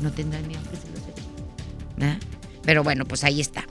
[0.00, 1.22] ¿No tendrán miedo que se los eche?
[2.00, 2.18] ¿Ah?
[2.62, 3.66] Pero bueno, pues ahí está.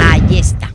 [0.00, 0.72] Ahí está.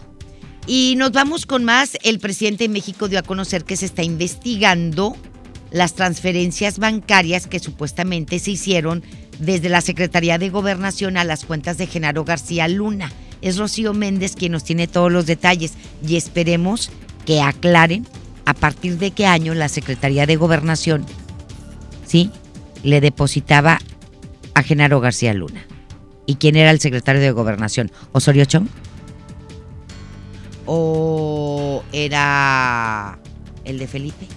[0.68, 1.98] Y nos vamos con más.
[2.04, 5.16] El presidente de México dio a conocer que se está investigando
[5.72, 9.04] las transferencias bancarias que supuestamente se hicieron
[9.40, 13.12] desde la Secretaría de Gobernación a las cuentas de Genaro García Luna.
[13.42, 15.74] Es Rocío Méndez quien nos tiene todos los detalles
[16.06, 16.92] y esperemos
[17.26, 18.06] que aclaren
[18.46, 21.06] a partir de qué año la Secretaría de Gobernación,
[22.06, 22.32] ¿sí?
[22.84, 23.80] Le depositaba
[24.54, 25.66] a Genaro García Luna.
[26.26, 27.92] ¿Y quién era el secretario de Gobernación?
[28.12, 28.68] ¿Osorio Chong?
[30.66, 33.18] ¿O era
[33.66, 34.28] el de Felipe?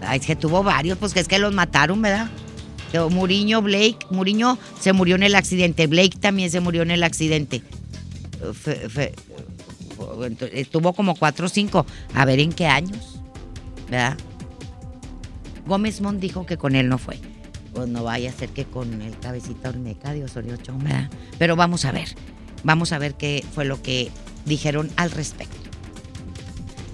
[0.00, 2.30] Ay, es que tuvo varios, pues que es que los mataron, ¿verdad?
[3.10, 7.62] Muriño, Blake, Muriño se murió en el accidente, Blake también se murió en el accidente.
[10.52, 11.84] estuvo como cuatro o cinco,
[12.14, 13.20] a ver en qué años,
[13.90, 14.16] ¿verdad?
[15.66, 17.18] Gómez Mont dijo que con él no fue.
[17.74, 21.10] Pues no vaya a ser que con el cabecita Olmeca de Osorio ¿verdad?
[21.38, 22.08] Pero vamos a ver,
[22.64, 24.10] vamos a ver qué fue lo que
[24.46, 25.56] dijeron al respecto.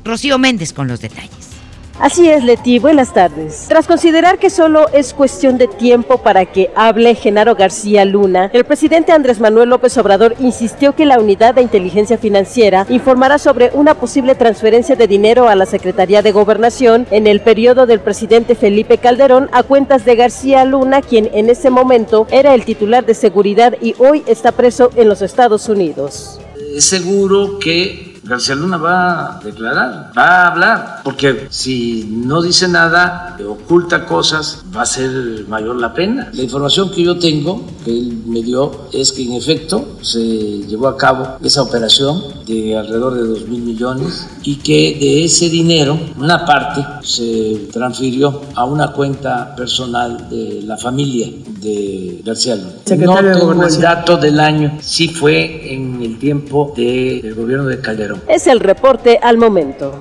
[0.05, 1.54] Rocío Méndez con los detalles.
[2.01, 3.67] Así es, Leti, buenas tardes.
[3.69, 8.65] Tras considerar que solo es cuestión de tiempo para que hable Genaro García Luna, el
[8.65, 13.95] presidente Andrés Manuel López Obrador insistió que la unidad de inteligencia financiera informará sobre una
[13.95, 18.99] posible transferencia de dinero a la Secretaría de Gobernación en el periodo del presidente Felipe
[18.99, 23.77] Calderón a cuentas de García Luna, quien en ese momento era el titular de seguridad
[23.81, 26.41] y hoy está preso en los Estados Unidos.
[26.79, 33.37] Seguro que García Luna va a declarar, va a hablar, porque si no dice nada,
[33.47, 36.31] oculta cosas, va a ser mayor la pena.
[36.33, 40.89] La información que yo tengo, que él me dio, es que en efecto se llevó
[40.89, 45.99] a cabo esa operación de alrededor de 2 mil millones y que de ese dinero
[46.19, 51.29] una parte se transfirió a una cuenta personal de la familia
[51.61, 52.73] de García Luna.
[52.99, 58.14] no tengo el dato del año, sí fue en el tiempo del gobierno de Calderón.
[58.29, 60.01] Es el reporte al momento.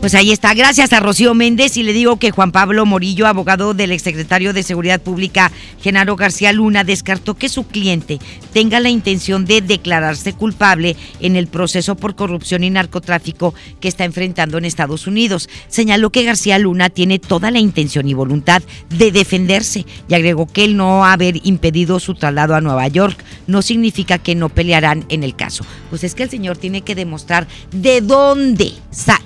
[0.00, 0.54] Pues ahí está.
[0.54, 4.62] Gracias a Rocío Méndez y le digo que Juan Pablo Morillo, abogado del exsecretario de
[4.62, 5.50] Seguridad Pública
[5.82, 8.20] Genaro García Luna, descartó que su cliente
[8.52, 14.04] tenga la intención de declararse culpable en el proceso por corrupción y narcotráfico que está
[14.04, 15.48] enfrentando en Estados Unidos.
[15.66, 20.64] Señaló que García Luna tiene toda la intención y voluntad de defenderse y agregó que
[20.64, 25.24] el no haber impedido su traslado a Nueva York no significa que no pelearán en
[25.24, 25.64] el caso.
[25.90, 28.72] Pues es que el señor tiene que demostrar de dónde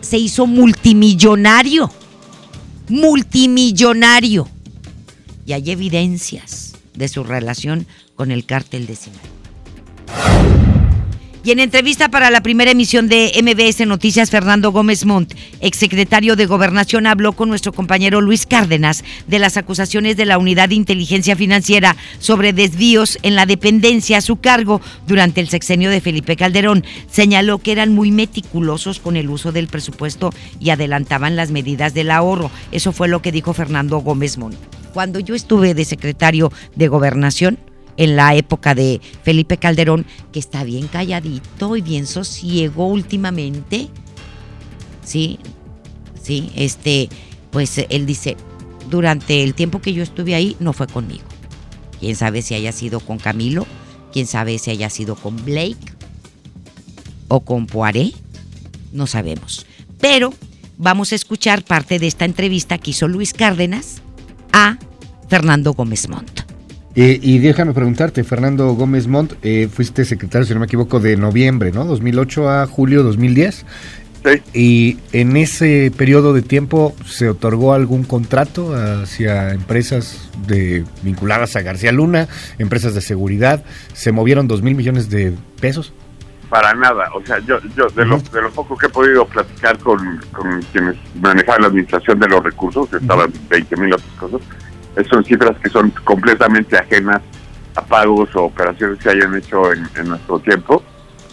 [0.01, 1.91] se hizo multimillonario.
[2.89, 4.47] Multimillonario.
[5.47, 10.50] Y hay evidencias de su relación con el cártel de Sinaloa.
[11.43, 16.45] Y en entrevista para la primera emisión de MBS Noticias, Fernando Gómez Montt, exsecretario de
[16.45, 21.37] Gobernación, habló con nuestro compañero Luis Cárdenas de las acusaciones de la Unidad de Inteligencia
[21.37, 26.85] Financiera sobre desvíos en la dependencia a su cargo durante el sexenio de Felipe Calderón.
[27.11, 32.11] Señaló que eran muy meticulosos con el uso del presupuesto y adelantaban las medidas del
[32.11, 32.51] ahorro.
[32.71, 34.59] Eso fue lo que dijo Fernando Gómez Montt.
[34.93, 37.59] Cuando yo estuve de secretario de Gobernación,
[37.97, 43.89] en la época de Felipe Calderón, que está bien calladito y bien sosiego últimamente.
[45.05, 45.39] Sí,
[46.23, 47.09] sí, este,
[47.51, 48.37] pues él dice,
[48.91, 51.25] durante el tiempo que yo estuve ahí no fue conmigo.
[51.99, 53.67] Quién sabe si haya sido con Camilo,
[54.13, 55.77] quién sabe si haya sido con Blake
[57.29, 58.13] o con Poiré,
[58.93, 59.67] no sabemos.
[60.01, 60.33] Pero
[60.79, 64.03] vamos a escuchar parte de esta entrevista que hizo Luis Cárdenas
[64.53, 64.79] a
[65.29, 66.50] Fernando Gómez Montt.
[66.97, 71.17] Eh, y déjame preguntarte, Fernando Gómez Montt, eh, fuiste secretario, si no me equivoco, de
[71.17, 71.85] noviembre, ¿no?
[71.85, 73.65] 2008 a julio 2010.
[74.23, 74.43] Sí.
[74.53, 81.63] Y en ese periodo de tiempo se otorgó algún contrato hacia empresas de, vinculadas a
[81.63, 85.95] García Luna, empresas de seguridad, se movieron dos mil millones de pesos.
[86.51, 89.79] Para nada, o sea, yo, yo de, lo, de lo poco que he podido platicar
[89.79, 94.41] con, con quienes manejaban la administración de los recursos, estaban 20 mil otras cosas,
[95.09, 97.21] son cifras que son completamente ajenas
[97.75, 100.83] a pagos o operaciones que hayan hecho en, nuestro tiempo.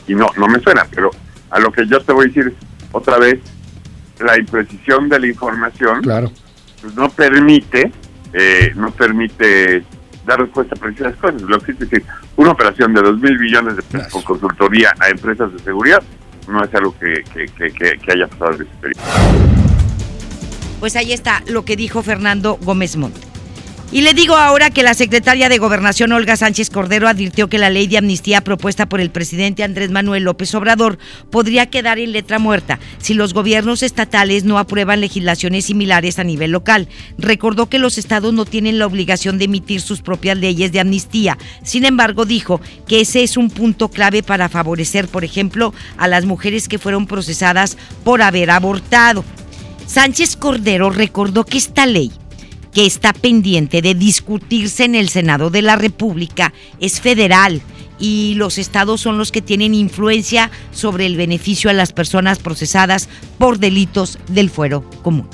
[0.08, 1.12] Y no no me suena pero
[1.50, 2.56] a lo que yo te voy a decir
[2.92, 3.40] otra vez
[4.20, 6.32] la imprecisión de la información claro.
[6.82, 7.92] pues no permite
[8.34, 9.84] eh, no permite
[10.26, 11.42] dar respuesta a precisas cosas.
[11.42, 12.04] Lo que es decir
[12.36, 16.02] una operación de dos mil billones de pesos con consultoría a empresas de seguridad
[16.48, 19.04] no es algo que, que, que, haya pasado en ese periodo
[20.80, 23.18] pues ahí está lo que dijo Fernando Gómez Montt
[23.90, 27.70] y le digo ahora que la secretaria de Gobernación Olga Sánchez Cordero advirtió que la
[27.70, 30.98] ley de amnistía propuesta por el presidente Andrés Manuel López Obrador
[31.32, 36.52] podría quedar en letra muerta si los gobiernos estatales no aprueban legislaciones similares a nivel
[36.52, 36.90] local.
[37.18, 41.38] Recordó que los estados no tienen la obligación de emitir sus propias leyes de amnistía.
[41.64, 46.26] Sin embargo, dijo que ese es un punto clave para favorecer, por ejemplo, a las
[46.26, 49.24] mujeres que fueron procesadas por haber abortado.
[49.86, 52.12] Sánchez Cordero recordó que esta ley
[52.78, 57.64] que está pendiente de discutirse en el Senado de la República es federal
[57.98, 63.10] y los estados son los que tienen influencia sobre el beneficio a las personas procesadas
[63.40, 65.28] por delitos del fuero común.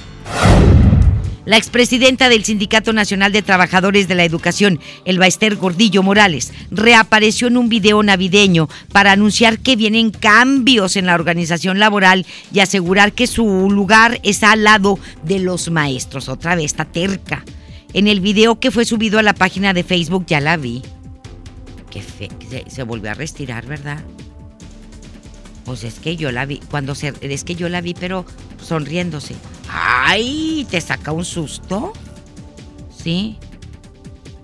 [1.45, 7.47] La expresidenta del Sindicato Nacional de Trabajadores de la Educación, Elba Ester Gordillo Morales, reapareció
[7.47, 13.11] en un video navideño para anunciar que vienen cambios en la organización laboral y asegurar
[13.11, 16.29] que su lugar está al lado de los maestros.
[16.29, 17.43] Otra vez está terca.
[17.91, 20.81] En el video que fue subido a la página de Facebook ya la vi.
[21.91, 24.01] Qué fe, se, se volvió a retirar, ¿verdad?
[25.65, 28.25] Pues es que yo la vi, cuando se, es que yo la vi, pero
[28.61, 29.35] sonriéndose.
[29.69, 30.67] ¡Ay!
[30.69, 31.93] ¿Te saca un susto?
[32.95, 33.37] ¿Sí?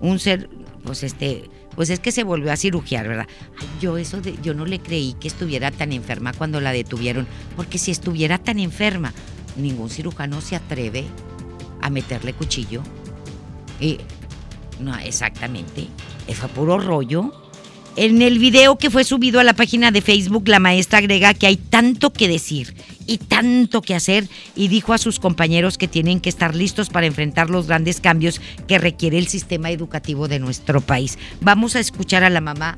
[0.00, 0.48] Un ser,
[0.82, 3.26] pues este, pues es que se volvió a cirugiar, ¿verdad?
[3.58, 7.26] Ay, yo eso de, yo no le creí que estuviera tan enferma cuando la detuvieron,
[7.56, 9.12] porque si estuviera tan enferma,
[9.56, 11.04] ningún cirujano se atreve
[11.82, 12.82] a meterle cuchillo.
[13.78, 13.98] Y
[14.80, 15.88] no, exactamente.
[16.34, 17.32] Fue puro rollo.
[17.96, 21.46] En el video que fue subido a la página de Facebook, la maestra agrega que
[21.46, 22.74] hay tanto que decir
[23.06, 27.06] y tanto que hacer y dijo a sus compañeros que tienen que estar listos para
[27.06, 31.18] enfrentar los grandes cambios que requiere el sistema educativo de nuestro país.
[31.40, 32.76] Vamos a escuchar a la mamá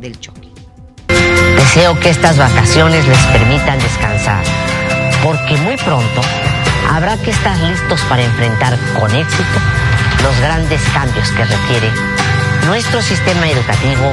[0.00, 0.48] del choque.
[1.56, 4.44] Deseo que estas vacaciones les permitan descansar,
[5.22, 6.22] porque muy pronto
[6.88, 9.60] habrá que estar listos para enfrentar con éxito
[10.22, 12.13] los grandes cambios que requiere
[12.66, 14.12] nuestro sistema educativo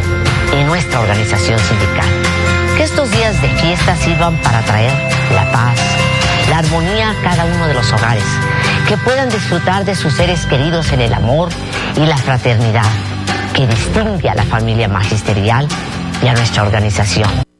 [0.59, 2.07] y nuestra organización sindical.
[2.77, 4.91] Que estos días de fiesta sirvan para traer
[5.33, 5.79] la paz,
[6.49, 8.25] la armonía a cada uno de los hogares,
[8.87, 11.49] que puedan disfrutar de sus seres queridos en el amor
[11.95, 12.89] y la fraternidad
[13.53, 15.67] que distingue a la familia magisterial
[16.23, 17.50] y a nuestra organización.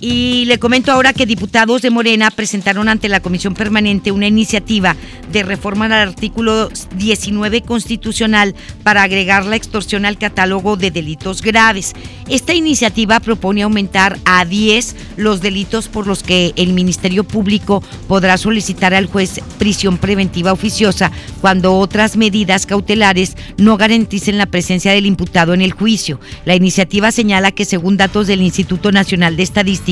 [0.00, 4.96] Y le comento ahora que diputados de Morena presentaron ante la Comisión Permanente una iniciativa
[5.30, 11.92] de reforma al artículo 19 constitucional para agregar la extorsión al catálogo de delitos graves.
[12.30, 18.38] Esta iniciativa propone aumentar a 10 los delitos por los que el Ministerio Público podrá
[18.38, 25.04] solicitar al juez prisión preventiva oficiosa cuando otras medidas cautelares no garanticen la presencia del
[25.04, 26.20] imputado en el juicio.
[26.46, 29.89] La iniciativa señala que según datos del Instituto Nacional de Estadística,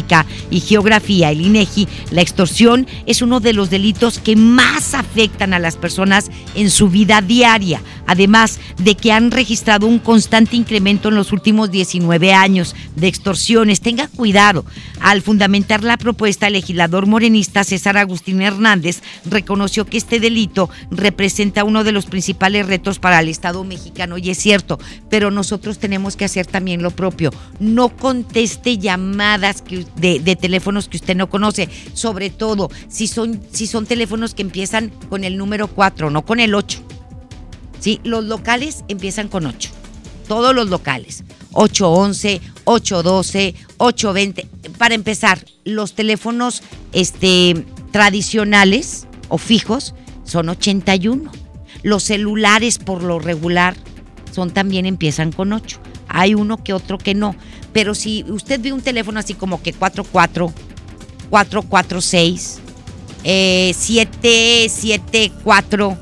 [0.51, 5.59] y Geografía, el INEGI, la extorsión es uno de los delitos que más afectan a
[5.59, 11.15] las personas en su vida diaria, además de que han registrado un constante incremento en
[11.15, 13.81] los últimos 19 años de extorsiones.
[13.81, 14.65] Tenga cuidado.
[15.01, 21.65] Al fundamentar la propuesta, el legislador morenista César Agustín Hernández reconoció que este delito representa
[21.65, 24.79] uno de los principales retos para el Estado mexicano y es cierto,
[25.11, 27.31] pero nosotros tenemos que hacer también lo propio.
[27.61, 33.67] No conteste llamadas que de, teléfonos que usted no conoce, sobre todo si son, si
[33.67, 36.81] son teléfonos que empiezan con el número 4, no con el 8.
[37.81, 38.01] ¿Sí?
[38.05, 39.71] Los locales empiezan con 8,
[40.27, 41.25] todos los locales.
[41.53, 44.47] 811, 812, 820.
[44.77, 46.63] Para empezar, los teléfonos
[46.93, 51.31] este, tradicionales o fijos son 81.
[51.83, 53.77] Los celulares por lo regular
[54.33, 55.81] son también empiezan con 8.
[56.09, 57.35] Hay uno que otro que no.
[57.73, 60.53] Pero si usted ve un teléfono así como que 44,
[61.31, 62.61] 446,
[63.25, 65.97] eh, 774,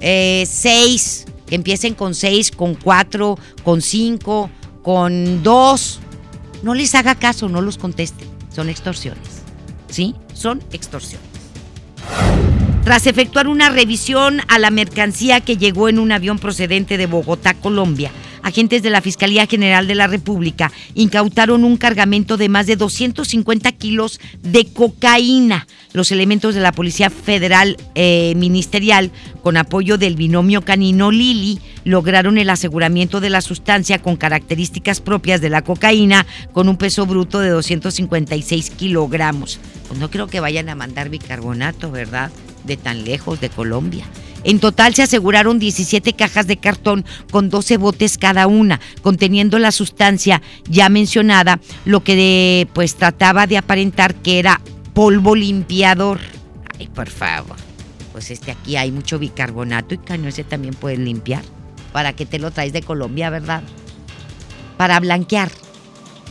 [0.00, 4.50] eh, 6, que empiecen con 6, con 4, con 5,
[4.82, 6.00] con 2,
[6.62, 8.24] no les haga caso, no los conteste.
[8.54, 9.42] Son extorsiones.
[9.88, 10.14] ¿Sí?
[10.32, 11.26] Son extorsiones.
[12.84, 17.54] Tras efectuar una revisión a la mercancía que llegó en un avión procedente de Bogotá,
[17.54, 18.10] Colombia,
[18.44, 23.72] agentes de la Fiscalía General de la República incautaron un cargamento de más de 250
[23.72, 25.66] kilos de cocaína.
[25.92, 29.10] Los elementos de la Policía Federal eh, Ministerial,
[29.42, 35.40] con apoyo del binomio canino Lili, lograron el aseguramiento de la sustancia con características propias
[35.40, 39.58] de la cocaína, con un peso bruto de 256 kilogramos.
[39.88, 42.30] Pues no creo que vayan a mandar bicarbonato, ¿verdad?
[42.64, 44.04] De tan lejos de Colombia.
[44.44, 49.72] En total se aseguraron 17 cajas de cartón con 12 botes cada una, conteniendo la
[49.72, 54.60] sustancia ya mencionada, lo que pues trataba de aparentar que era
[54.92, 56.20] polvo limpiador.
[56.78, 57.56] Ay, por favor.
[58.12, 61.42] Pues este aquí hay mucho bicarbonato y caño ese también puedes limpiar.
[61.92, 63.62] ¿Para qué te lo traes de Colombia, verdad?
[64.76, 65.50] Para blanquear.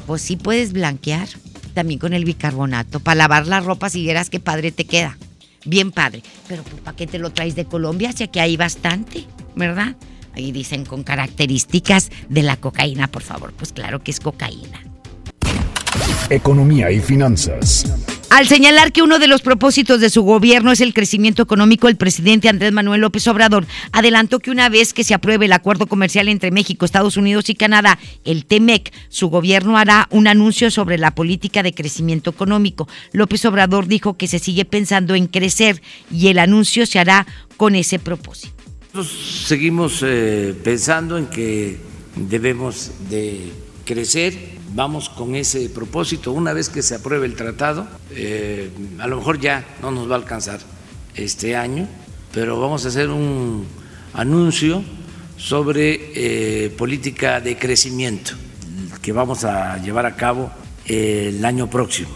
[0.06, 1.28] Pues sí puedes blanquear
[1.74, 3.00] también con el bicarbonato.
[3.00, 5.18] Para lavar la ropa si vieras qué padre te queda
[5.66, 6.24] bien padre.
[6.48, 8.12] Pero pues, ¿para qué te lo traes de Colombia?
[8.12, 9.96] Si aquí hay bastante, ¿verdad?
[10.36, 13.54] Ahí dicen con características de la cocaína, por favor.
[13.54, 14.82] Pues claro que es cocaína.
[16.30, 17.86] Economía y finanzas.
[18.34, 21.98] Al señalar que uno de los propósitos de su gobierno es el crecimiento económico, el
[21.98, 26.28] presidente Andrés Manuel López Obrador adelantó que una vez que se apruebe el acuerdo comercial
[26.28, 31.14] entre México, Estados Unidos y Canadá, el TEMEC, su gobierno hará un anuncio sobre la
[31.14, 32.88] política de crecimiento económico.
[33.12, 37.76] López Obrador dijo que se sigue pensando en crecer y el anuncio se hará con
[37.76, 38.56] ese propósito.
[38.96, 41.78] Nosotros seguimos eh, pensando en que
[42.16, 43.52] debemos de
[43.86, 44.34] crecer
[44.74, 46.32] vamos con ese propósito.
[46.32, 48.70] Una vez que se apruebe el tratado, eh,
[49.00, 50.60] a lo mejor ya no nos va a alcanzar
[51.16, 51.88] este año,
[52.32, 53.66] pero vamos a hacer un
[54.14, 54.84] anuncio
[55.38, 58.34] sobre eh, política de crecimiento
[59.02, 60.50] que vamos a llevar a cabo
[60.86, 62.10] el año próximo,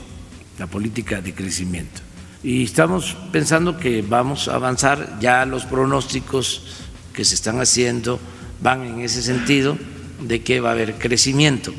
[0.58, 2.02] la política de crecimiento.
[2.44, 6.64] Y estamos pensando que vamos a avanzar, ya los pronósticos
[7.14, 8.20] que se están haciendo
[8.62, 9.78] van en ese sentido
[10.22, 11.74] de que va a haber crecimiento.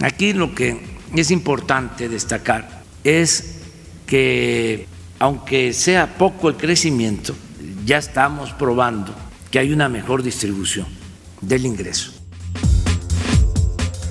[0.00, 0.80] Aquí lo que
[1.14, 3.60] es importante destacar es
[4.06, 4.86] que
[5.18, 7.34] aunque sea poco el crecimiento,
[7.84, 9.14] ya estamos probando
[9.50, 10.86] que hay una mejor distribución
[11.40, 12.12] del ingreso.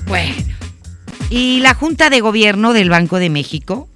[0.06, 0.34] Bueno,
[1.30, 3.88] y la Junta de Gobierno del Banco de México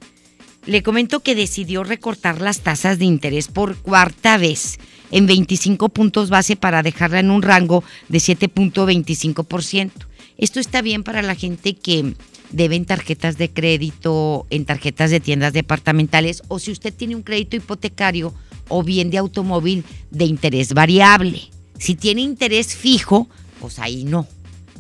[0.67, 4.79] le comentó que decidió recortar las tasas de interés por cuarta vez
[5.11, 10.08] en 25 puntos base para dejarla en un rango de 7.25%.
[10.39, 12.15] Esto está bien para la gente que
[12.51, 17.57] deben tarjetas de crédito en tarjetas de tiendas departamentales o si usted tiene un crédito
[17.57, 18.33] hipotecario
[18.69, 21.43] o bien de automóvil de interés variable.
[21.79, 23.29] Si tiene interés fijo,
[23.61, 24.29] pues ahí no.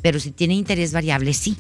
[0.00, 1.56] Pero si tiene interés variable, sí.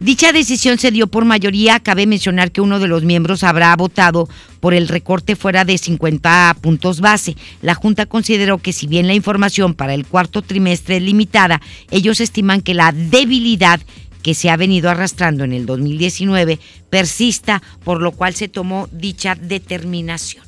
[0.00, 1.78] Dicha decisión se dio por mayoría.
[1.78, 6.56] Cabe mencionar que uno de los miembros habrá votado por el recorte fuera de 50
[6.62, 7.36] puntos base.
[7.60, 12.20] La Junta consideró que si bien la información para el cuarto trimestre es limitada, ellos
[12.20, 13.78] estiman que la debilidad
[14.22, 19.34] que se ha venido arrastrando en el 2019 persista, por lo cual se tomó dicha
[19.34, 20.44] determinación.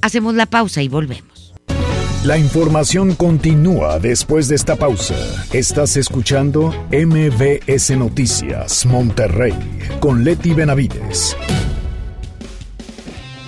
[0.00, 1.31] Hacemos la pausa y volvemos.
[2.24, 5.16] La información continúa después de esta pausa.
[5.52, 9.52] Estás escuchando MBS Noticias Monterrey
[9.98, 11.36] con Leti Benavides.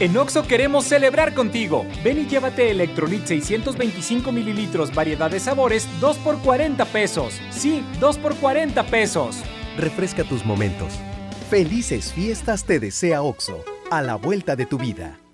[0.01, 1.87] En Oxo queremos celebrar contigo.
[2.03, 7.41] Ven y llévate Electrolit 625 mililitros, variedad de sabores, 2 por 40 pesos.
[7.53, 9.37] Sí, 2 por 40 pesos.
[9.79, 10.95] Refresca tus momentos.
[11.49, 15.21] Felices fiestas te desea Oxo, a la vuelta de tu vida.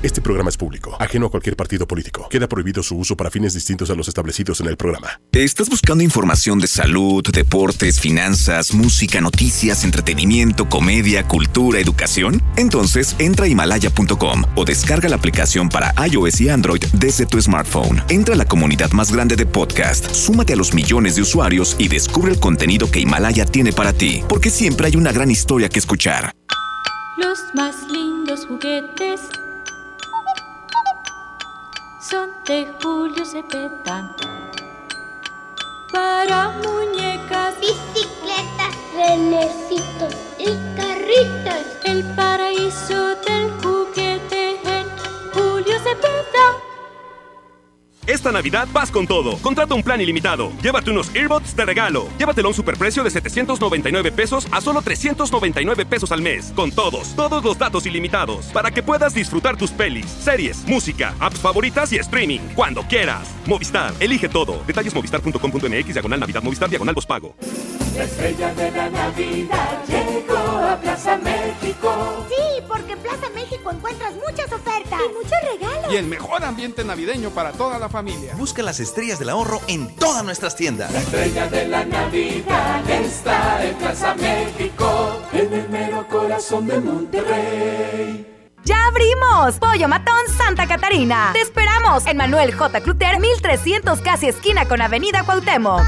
[0.00, 2.28] Este programa es público, ajeno a cualquier partido político.
[2.28, 5.20] Queda prohibido su uso para fines distintos a los establecidos en el programa.
[5.32, 12.40] ¿Estás buscando información de salud, deportes, finanzas, música, noticias, entretenimiento, comedia, cultura, educación?
[12.56, 18.00] Entonces entra a himalaya.com o descarga la aplicación para iOS y Android desde tu smartphone.
[18.08, 21.88] Entra a la comunidad más grande de podcast, súmate a los millones de usuarios y
[21.88, 25.80] descubre el contenido que Himalaya tiene para ti, porque siempre hay una gran historia que
[25.80, 26.30] escuchar.
[27.16, 29.22] Los más lindos juguetes
[32.08, 34.14] son de Julio Cepeda.
[35.92, 40.17] Para muñecas, bicicletas, renecitos
[48.28, 49.38] Esta Navidad vas con todo.
[49.38, 50.52] Contrata un plan ilimitado.
[50.60, 52.08] Llévate unos earbuds de regalo.
[52.18, 56.52] Llévatelo a un superprecio de 799 pesos a solo 399 pesos al mes.
[56.54, 58.44] Con todos, todos los datos ilimitados.
[58.52, 62.40] Para que puedas disfrutar tus pelis, series, música, apps favoritas y streaming.
[62.54, 63.34] Cuando quieras.
[63.46, 64.62] Movistar, elige todo.
[64.66, 67.34] Detalles movistar.com.mx, diagonal Navidad, Movistar, diagonal pago.
[67.96, 72.26] La estrella de la Navidad llegó a Plaza México.
[72.28, 75.92] Sí, porque en Plaza México encuentras muchas ofertas y muchos regalos.
[75.92, 78.17] Y el mejor ambiente navideño para toda la familia.
[78.36, 80.92] Busca las estrellas del ahorro en todas nuestras tiendas.
[80.92, 88.26] La estrella de la Navidad está en Plaza México, en el mero corazón de Monterrey.
[88.64, 89.58] ¡Ya abrimos!
[89.58, 91.30] Pollo Matón Santa Catarina.
[91.32, 92.80] Te esperamos en Manuel J.
[92.80, 95.82] Cluter, 1300 casi esquina con Avenida Cuauhtémoc.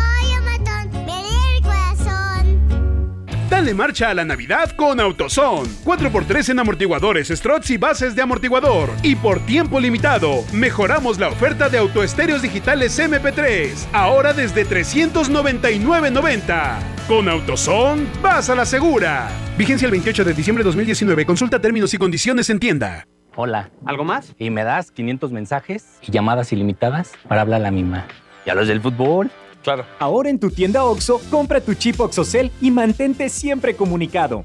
[3.51, 5.69] Dale marcha a la Navidad con AutoZone.
[5.85, 8.91] 4x3 en amortiguadores, struts y bases de amortiguador.
[9.03, 13.89] Y por tiempo limitado, mejoramos la oferta de autoestéreos digitales MP3.
[13.93, 16.79] Ahora desde 399.90.
[17.09, 19.29] Con AutoZone, vas a la segura.
[19.59, 21.27] Vigencia el 28 de diciembre de 2019.
[21.27, 23.05] Consulta términos y condiciones en tienda.
[23.35, 23.71] Hola.
[23.85, 24.33] ¿Algo más?
[24.39, 28.07] Y me das 500 mensajes y llamadas ilimitadas para hablar a la misma.
[28.47, 29.29] ¿Y a los del fútbol?
[29.63, 29.85] Claro.
[29.99, 34.45] Ahora en tu tienda OXO, compra tu chip OXOCEL y mantente siempre comunicado.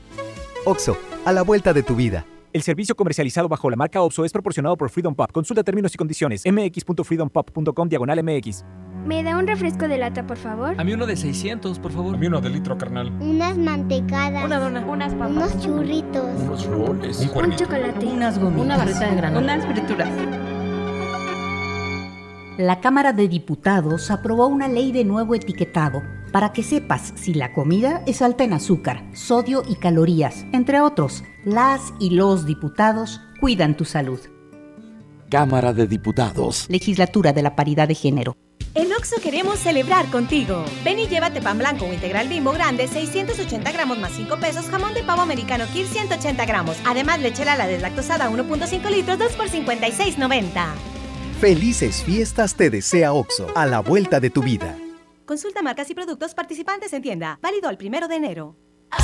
[0.65, 2.25] OXO, a la vuelta de tu vida.
[2.53, 5.29] El servicio comercializado bajo la marca OXO es proporcionado por Freedom Pop.
[5.31, 6.43] Consulta términos y condiciones.
[6.45, 8.63] mx.freedompop.com diagonal mx.
[9.05, 10.73] ¿Me da un refresco de lata, por favor?
[10.79, 12.15] A mí uno de 600, por favor.
[12.15, 13.11] A mí uno de litro, carnal.
[13.19, 14.43] Unas mantecadas.
[14.45, 14.85] Una dona.
[14.85, 15.31] Unas papas.
[15.31, 16.23] Unos churritos.
[16.41, 17.19] Unos roles.
[17.19, 18.05] Un, un chocolate.
[18.05, 18.65] Unas gomitas.
[18.65, 19.53] Una barrita de granola.
[19.53, 20.09] Unas frituras.
[22.57, 26.01] La Cámara de Diputados aprobó una ley de nuevo etiquetado
[26.31, 31.25] para que sepas si la comida es alta en azúcar, sodio y calorías, entre otros.
[31.43, 34.21] Las y los diputados cuidan tu salud.
[35.29, 36.67] Cámara de Diputados.
[36.69, 38.37] Legislatura de la Paridad de Género.
[38.73, 40.63] En Oxo queremos celebrar contigo.
[40.85, 44.93] Ven y llévate pan blanco o integral bimbo grande, 680 gramos más 5 pesos, jamón
[44.93, 46.77] de pavo americano Kir 180 gramos.
[46.85, 50.94] Además, leche Lala deslactosada 1.5 litros, 2 por 56.90.
[51.39, 54.77] Felices fiestas te desea OXO, a la vuelta de tu vida.
[55.25, 57.39] Consulta marcas y productos participantes en tienda.
[57.41, 58.55] Válido el primero de enero.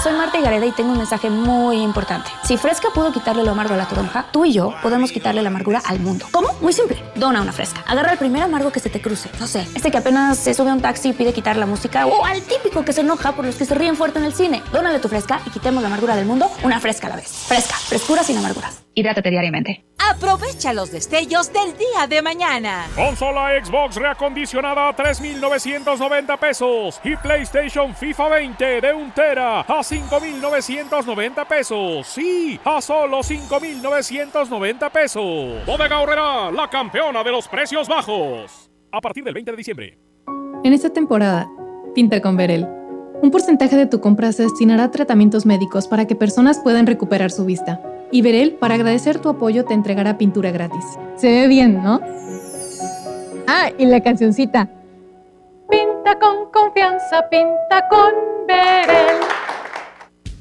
[0.02, 2.30] Soy Marta Gareda y tengo un mensaje muy importante.
[2.46, 5.50] Si Fresca pudo quitarle lo amargo a la toronja, tú y yo podemos quitarle la
[5.50, 6.26] amargura al mundo.
[6.32, 6.48] ¿Cómo?
[6.62, 7.04] Muy simple.
[7.16, 7.84] Dona una Fresca.
[7.86, 9.30] Agarra el primer amargo que se te cruce.
[9.40, 12.08] No sé, este que apenas se sube a un taxi y pide quitar la música
[12.08, 14.64] o al típico que se enoja por los que se ríen fuerte en el cine.
[14.72, 17.28] Dónale tu Fresca y quitemos la amargura del mundo una Fresca a la vez.
[17.28, 18.82] Fresca, frescura sin amarguras.
[18.94, 19.86] Hidrátate diariamente.
[19.98, 22.88] Aprovecha los destellos del día de mañana.
[22.96, 31.48] Consola Xbox reacondicionada a 3,990 pesos y PlayStation FIFA 20 de un tera a 5,990
[31.48, 32.08] pesos.
[32.08, 35.66] Sí, a solo 5,990 pesos.
[35.66, 38.70] Bodega Horrera, la campeona de los precios bajos.
[38.92, 39.98] A partir del 20 de diciembre.
[40.64, 41.50] En esta temporada,
[41.96, 42.68] pinta con Verel.
[43.22, 47.32] Un porcentaje de tu compra se destinará a tratamientos médicos para que personas puedan recuperar
[47.32, 47.80] su vista.
[48.12, 50.84] Y Verel, para agradecer tu apoyo, te entregará pintura gratis.
[51.16, 52.02] Se ve bien, ¿no?
[53.48, 54.70] Ah, y la cancioncita.
[55.70, 58.12] Pinta con confianza, pinta con
[58.48, 59.18] Verel.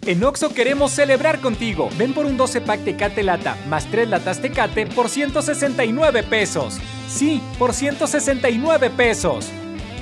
[0.06, 1.90] En Oxo queremos celebrar contigo.
[1.98, 6.78] Ven por un 12 pack Tecate Lata más 3 latas Tecate por 169 pesos.
[7.06, 9.46] Sí, por 169 pesos.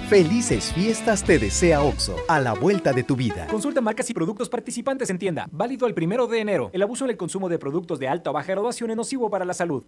[0.09, 3.47] Felices fiestas te desea OXO, a la vuelta de tu vida.
[3.47, 5.47] Consulta marcas y productos participantes en tienda.
[5.53, 6.71] Válido el primero de enero.
[6.73, 9.45] El abuso en el consumo de productos de alta o baja graduación es nocivo para
[9.45, 9.85] la salud.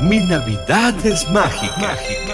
[0.00, 1.74] Mi Navidad es mágica.
[1.78, 2.33] mágica.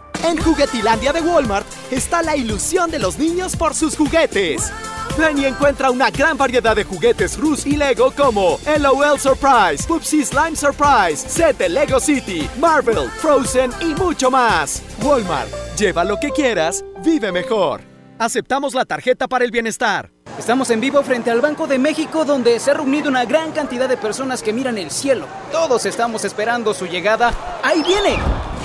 [0.23, 4.71] En Juguetilandia de Walmart está la ilusión de los niños por sus juguetes.
[5.17, 10.55] Ven encuentra una gran variedad de juguetes Rus y Lego como LOL Surprise, Pupsi Slime
[10.55, 14.83] Surprise, set de Lego City, Marvel, Frozen y mucho más.
[15.01, 17.81] Walmart, lleva lo que quieras, vive mejor.
[18.19, 20.11] Aceptamos la tarjeta para el bienestar.
[20.37, 23.89] Estamos en vivo frente al Banco de México donde se ha reunido una gran cantidad
[23.89, 25.25] de personas que miran el cielo.
[25.51, 27.33] Todos estamos esperando su llegada.
[27.63, 28.17] ¡Ahí viene!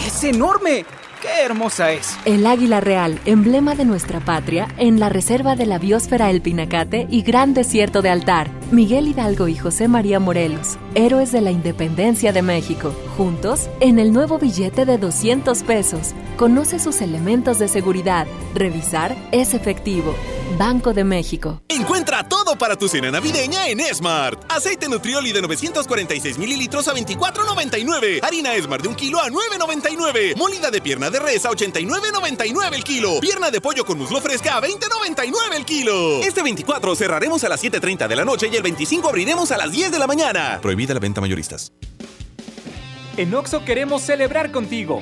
[0.07, 0.85] ¡Es enorme!
[1.21, 2.17] ¡Qué hermosa es!
[2.27, 7.07] El águila real, emblema de nuestra patria, en la reserva de la biosfera El Pinacate
[7.11, 8.51] y Gran Desierto de Altar.
[8.71, 12.95] Miguel Hidalgo y José María Morelos, héroes de la independencia de México.
[13.17, 16.15] Juntos, en el nuevo billete de 200 pesos.
[16.37, 18.27] Conoce sus elementos de seguridad.
[18.55, 20.15] Revisar es efectivo.
[20.59, 21.63] Banco de México.
[21.69, 24.45] Encuentra todo para tu cena navideña en Smart.
[24.51, 28.21] Aceite Nutrioli de 946 mililitros a 24,99.
[28.23, 30.37] Harina Smart de un kilo a 9,99.
[30.37, 33.21] Molida de pierna de res a 89,99 el kilo.
[33.21, 36.21] Pierna de pollo con muslo fresca a 20,99 el kilo.
[36.23, 39.71] Este 24 cerraremos a las 7.30 de la noche y el 25 abriremos a las
[39.71, 40.59] 10 de la mañana.
[40.61, 41.73] Prohibida la venta mayoristas.
[43.17, 45.01] En Oxo queremos celebrar contigo.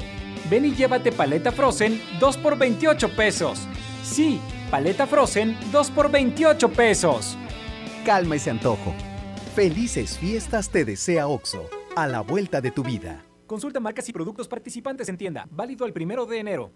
[0.48, 3.59] Ven y llévate paleta Frozen 2 por 28 pesos.
[4.05, 4.40] Sí,
[4.70, 7.36] paleta Frozen 2 por 28 pesos.
[8.05, 8.94] Calma ese antojo.
[9.57, 13.24] Felices fiestas te desea OXO, a la vuelta de tu vida.
[13.47, 15.47] Consulta marcas y productos participantes en tienda.
[15.51, 16.72] Válido el primero de enero.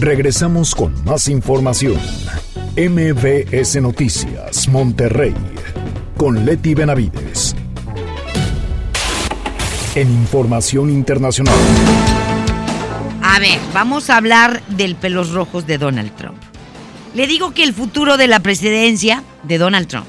[0.00, 1.98] Regresamos con más información.
[2.76, 5.34] MBS Noticias, Monterrey,
[6.16, 7.54] con Leti Benavides.
[9.94, 11.54] En información internacional.
[13.22, 16.38] A ver, vamos a hablar del pelos rojos de Donald Trump.
[17.14, 20.06] Le digo que el futuro de la presidencia de Donald Trump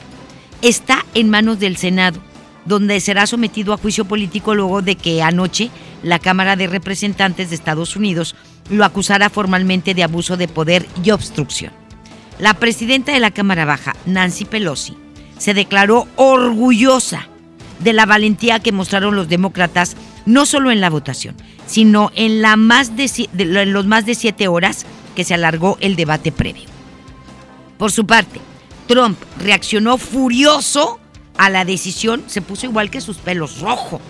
[0.61, 2.21] está en manos del Senado,
[2.69, 5.71] donde será sometido a juicio político luego de que anoche
[6.03, 8.35] la Cámara de Representantes de Estados Unidos
[8.69, 11.73] lo acusara formalmente de abuso de poder y obstrucción.
[12.37, 14.95] La presidenta de la Cámara Baja, Nancy Pelosi,
[15.39, 17.27] se declaró orgullosa
[17.79, 19.97] de la valentía que mostraron los demócratas
[20.27, 25.33] no solo en la votación, sino en, en los más de siete horas que se
[25.33, 26.69] alargó el debate previo.
[27.79, 28.39] Por su parte,
[28.87, 30.99] Trump reaccionó furioso
[31.39, 34.01] a la decisión, se puso igual que sus pelos rojo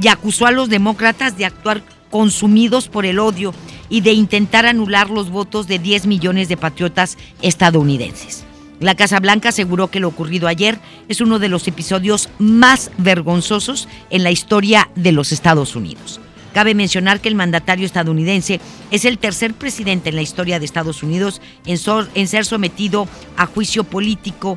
[0.00, 1.82] y acusó a los demócratas de actuar
[2.12, 3.52] consumidos por el odio
[3.88, 8.44] y de intentar anular los votos de 10 millones de patriotas estadounidenses.
[8.78, 10.78] La Casa Blanca aseguró que lo ocurrido ayer
[11.08, 16.20] es uno de los episodios más vergonzosos en la historia de los Estados Unidos.
[16.54, 18.60] Cabe mencionar que el mandatario estadounidense
[18.92, 21.78] es el tercer presidente en la historia de Estados Unidos en,
[22.14, 24.56] en ser sometido a juicio político.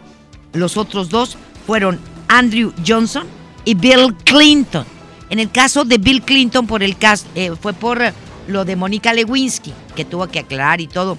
[0.53, 1.38] Los otros dos
[1.69, 1.99] fueron
[2.30, 3.27] Andrew Johnson
[3.65, 4.86] y Bill Clinton.
[5.30, 8.01] En el caso de Bill Clinton por el caso, eh, fue por
[8.47, 11.17] lo de Mónica Lewinsky, que tuvo que aclarar y todo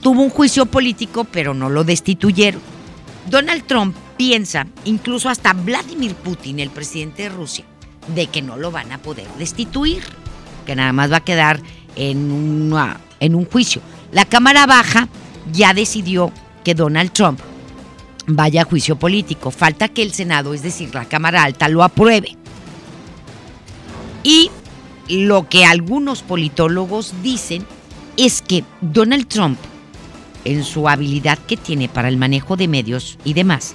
[0.00, 2.60] tuvo un juicio político, pero no lo destituyeron.
[3.28, 7.64] Donald Trump piensa, incluso hasta Vladimir Putin, el presidente de Rusia,
[8.14, 10.02] de que no lo van a poder destituir,
[10.66, 11.60] que nada más va a quedar
[11.96, 13.82] en un juicio.
[14.12, 15.08] La Cámara Baja
[15.52, 16.32] ya decidió
[16.64, 17.40] que Donald Trump
[18.28, 19.50] vaya juicio político.
[19.50, 22.36] Falta que el Senado, es decir, la Cámara Alta, lo apruebe.
[24.22, 24.50] Y
[25.08, 27.66] lo que algunos politólogos dicen
[28.16, 29.58] es que Donald Trump
[30.44, 33.74] en su habilidad que tiene para el manejo de medios y demás,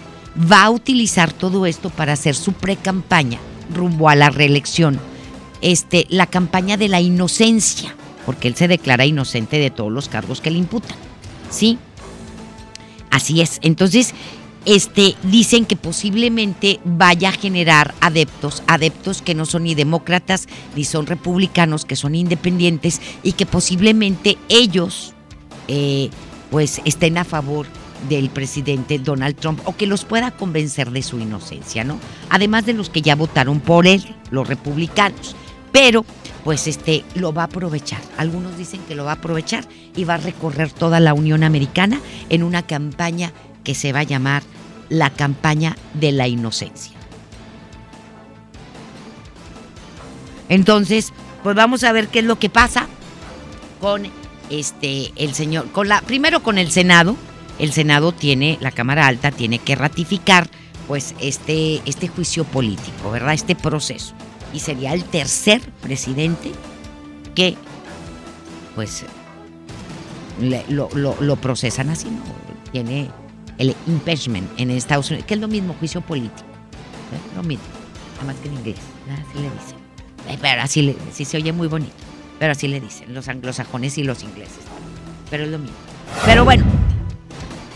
[0.52, 3.40] va a utilizar todo esto para hacer su pre-campaña
[3.74, 5.00] rumbo a la reelección.
[5.62, 7.96] Este, la campaña de la inocencia,
[8.26, 10.98] porque él se declara inocente de todos los cargos que le imputan.
[11.50, 11.78] ¿Sí?
[13.12, 13.60] Así es.
[13.62, 14.14] Entonces,
[14.66, 20.84] este, dicen que posiblemente vaya a generar adeptos, adeptos que no son ni demócratas ni
[20.86, 25.14] son republicanos, que son independientes y que posiblemente ellos
[25.68, 26.10] eh,
[26.50, 27.68] pues estén a favor
[28.10, 32.00] del presidente Donald Trump o que los pueda convencer de su inocencia, ¿no?
[32.30, 35.36] Además de los que ya votaron por él, los republicanos.
[35.72, 36.06] Pero
[36.44, 38.02] pues este lo va a aprovechar.
[38.18, 42.00] Algunos dicen que lo va a aprovechar y va a recorrer toda la Unión Americana
[42.30, 43.32] en una campaña
[43.64, 44.44] que se va a llamar
[44.90, 46.94] la campaña de la inocencia.
[50.50, 52.88] Entonces, pues vamos a ver qué es lo que pasa
[53.82, 54.04] con
[54.50, 57.16] este el señor con la primero con el Senado,
[57.60, 60.48] el Senado tiene la Cámara Alta tiene que ratificar
[60.88, 63.34] pues este este juicio político, ¿verdad?
[63.34, 64.14] Este proceso
[64.54, 66.52] y sería el tercer presidente
[67.36, 67.56] que
[68.76, 69.06] pues
[70.40, 72.24] lo, procesan así, ¿no?
[72.72, 73.10] Tiene
[73.58, 76.42] el impeachment en Estados Unidos, que es lo mismo, juicio político.
[76.42, 77.36] ¿eh?
[77.36, 77.66] Lo mismo,
[78.14, 78.78] nada más que en inglés,
[79.12, 79.84] así le dicen.
[80.42, 81.94] Pero así, le, sí se oye muy bonito.
[82.40, 84.60] Pero así le dicen los anglosajones y los ingleses.
[85.30, 85.76] Pero es lo mismo.
[86.26, 86.66] Pero bueno,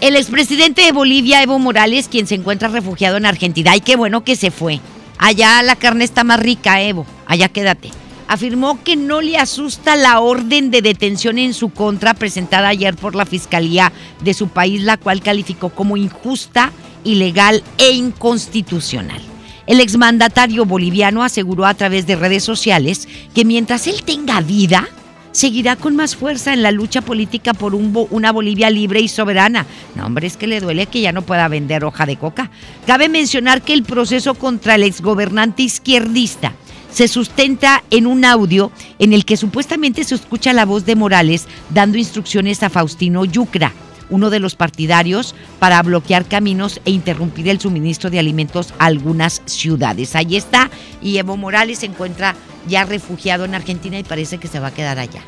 [0.01, 4.23] el expresidente de Bolivia, Evo Morales, quien se encuentra refugiado en Argentina, y qué bueno
[4.23, 4.79] que se fue.
[5.17, 7.05] Allá la carne está más rica, Evo.
[7.25, 7.89] Allá quédate.
[8.27, 13.15] Afirmó que no le asusta la orden de detención en su contra presentada ayer por
[13.15, 16.71] la Fiscalía de su país, la cual calificó como injusta,
[17.05, 19.21] ilegal e inconstitucional.
[19.65, 24.87] El exmandatario boliviano aseguró a través de redes sociales que mientras él tenga vida,
[25.31, 29.65] seguirá con más fuerza en la lucha política por una Bolivia libre y soberana.
[29.95, 32.49] No, hombre, es que le duele que ya no pueda vender hoja de coca.
[32.85, 36.53] Cabe mencionar que el proceso contra el exgobernante izquierdista
[36.91, 41.47] se sustenta en un audio en el que supuestamente se escucha la voz de Morales
[41.69, 43.73] dando instrucciones a Faustino Yucra
[44.09, 49.41] uno de los partidarios para bloquear caminos e interrumpir el suministro de alimentos a algunas
[49.45, 50.15] ciudades.
[50.15, 50.69] Ahí está,
[51.01, 52.35] y Evo Morales se encuentra
[52.67, 55.21] ya refugiado en Argentina y parece que se va a quedar allá.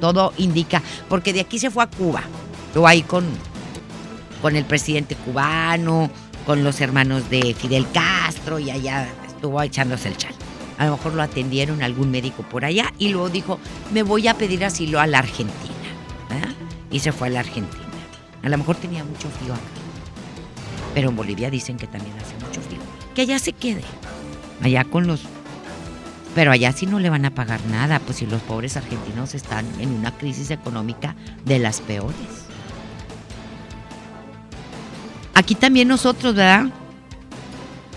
[0.00, 2.22] Todo indica, porque de aquí se fue a Cuba,
[2.74, 3.24] o ahí con,
[4.40, 6.10] con el presidente cubano,
[6.46, 10.34] con los hermanos de Fidel Castro y allá estuvo echándose el chal.
[10.78, 13.58] A lo mejor lo atendieron algún médico por allá y luego dijo,
[13.92, 15.74] me voy a pedir asilo a la Argentina.
[16.90, 17.82] Y se fue a la Argentina.
[18.42, 19.62] A lo mejor tenía mucho frío acá.
[20.94, 22.78] Pero en Bolivia dicen que también hace mucho frío.
[23.14, 23.82] Que allá se quede.
[24.62, 25.20] Allá con los...
[26.34, 29.66] Pero allá sí no le van a pagar nada, pues si los pobres argentinos están
[29.80, 32.16] en una crisis económica de las peores.
[35.34, 36.66] Aquí también nosotros, ¿verdad?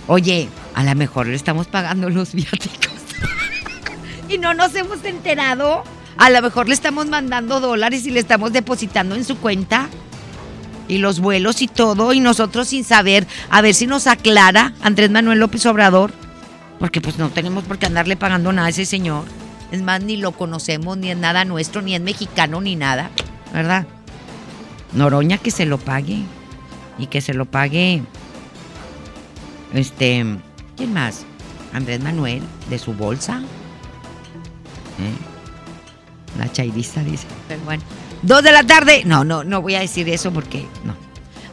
[0.07, 2.91] Oye, a lo mejor le estamos pagando los viáticos.
[4.29, 5.83] y no nos hemos enterado.
[6.17, 9.89] A lo mejor le estamos mandando dólares y le estamos depositando en su cuenta
[10.87, 15.09] y los vuelos y todo, y nosotros sin saber, a ver si nos aclara Andrés
[15.09, 16.11] Manuel López Obrador,
[16.79, 19.23] porque pues no tenemos por qué andarle pagando nada a ese señor.
[19.71, 23.09] Es más, ni lo conocemos, ni es nada nuestro, ni es mexicano, ni nada,
[23.53, 23.87] ¿verdad?
[24.93, 26.23] Noroña que se lo pague.
[26.97, 28.03] Y que se lo pague.
[29.73, 30.25] Este.
[30.81, 31.25] ¿Quién más?
[31.73, 33.39] Andrés Manuel, de su bolsa.
[34.97, 36.39] ¿Eh?
[36.39, 37.27] La chairista dice.
[37.47, 37.83] Pero bueno.
[38.23, 39.03] Dos de la tarde.
[39.05, 40.95] No, no, no voy a decir eso porque no.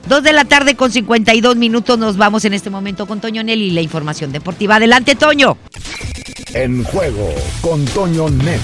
[0.09, 1.99] Dos de la tarde con 52 minutos.
[1.99, 4.77] Nos vamos en este momento con Toño Nelly, la información deportiva.
[4.77, 5.59] Adelante, Toño.
[6.55, 7.29] En juego
[7.61, 8.63] con Toño Nelly.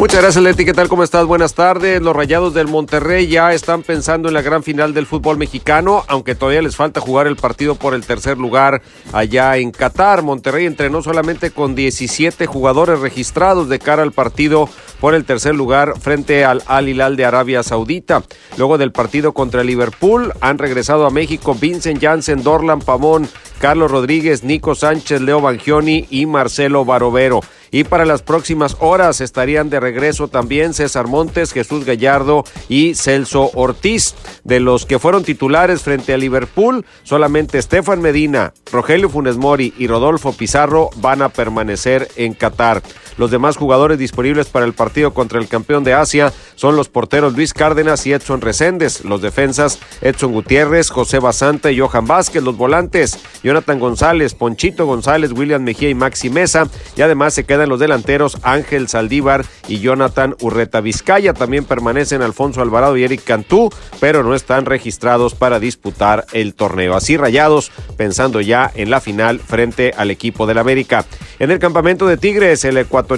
[0.00, 0.64] Muchas gracias, Leti.
[0.64, 0.88] ¿Qué tal?
[0.88, 1.26] ¿Cómo estás?
[1.26, 2.00] Buenas tardes.
[2.00, 6.34] Los Rayados del Monterrey ya están pensando en la gran final del fútbol mexicano, aunque
[6.34, 8.80] todavía les falta jugar el partido por el tercer lugar
[9.12, 10.22] allá en Qatar.
[10.22, 14.70] Monterrey entrenó solamente con 17 jugadores registrados de cara al partido
[15.02, 18.22] por el tercer lugar frente al Al Hilal de Arabia Saudita.
[18.56, 23.28] Luego del partido contra Liverpool, han regresado a México Vincent Janssen, Dorlan Pamón,
[23.58, 27.42] Carlos Rodríguez, Nico Sánchez, Leo Bangioni y Marcelo Barovero.
[27.70, 33.50] Y para las próximas horas estarían de regreso también César Montes, Jesús Gallardo y Celso
[33.54, 34.14] Ortiz.
[34.44, 39.86] De los que fueron titulares frente a Liverpool, solamente Estefan Medina, Rogelio Funes Mori y
[39.86, 42.82] Rodolfo Pizarro van a permanecer en Qatar.
[43.20, 47.36] Los demás jugadores disponibles para el partido contra el campeón de Asia son los porteros
[47.36, 52.56] Luis Cárdenas y Edson Reséndez, los defensas Edson Gutiérrez, José Basanta y Johan Vázquez, los
[52.56, 56.66] volantes Jonathan González, Ponchito González, William Mejía y Maxi Mesa,
[56.96, 61.34] y además se quedan los delanteros Ángel Saldívar y Jonathan Urreta Vizcaya.
[61.34, 63.68] También permanecen Alfonso Alvarado y Eric Cantú,
[64.00, 66.94] pero no están registrados para disputar el torneo.
[66.94, 71.04] Así rayados, pensando ya en la final frente al equipo del América.
[71.38, 73.09] En el campamento de Tigres, el ecuatoriano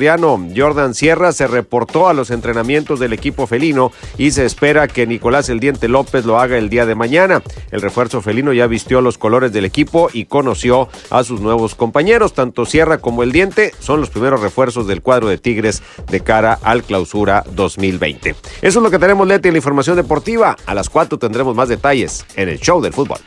[0.56, 5.48] Jordan Sierra se reportó a los entrenamientos del equipo felino y se espera que Nicolás
[5.48, 7.42] El Diente López lo haga el día de mañana.
[7.70, 12.34] El refuerzo felino ya vistió los colores del equipo y conoció a sus nuevos compañeros.
[12.34, 16.58] Tanto Sierra como El Diente son los primeros refuerzos del cuadro de Tigres de cara
[16.62, 18.30] al clausura 2020.
[18.30, 20.56] Eso es lo que tenemos, Leti, en la información deportiva.
[20.66, 23.18] A las 4 tendremos más detalles en el show del fútbol.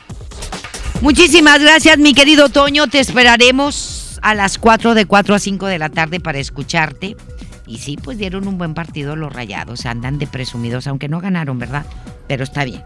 [1.02, 2.88] Muchísimas gracias, mi querido Toño.
[2.88, 7.16] Te esperaremos a las 4 de 4 a 5 de la tarde para escucharte.
[7.68, 9.86] Y sí, pues dieron un buen partido los rayados.
[9.86, 11.86] Andan de presumidos, aunque no ganaron, ¿verdad?
[12.28, 12.84] Pero está bien.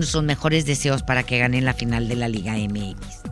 [0.00, 3.22] Sus mejores deseos para que ganen la final de la Liga MX.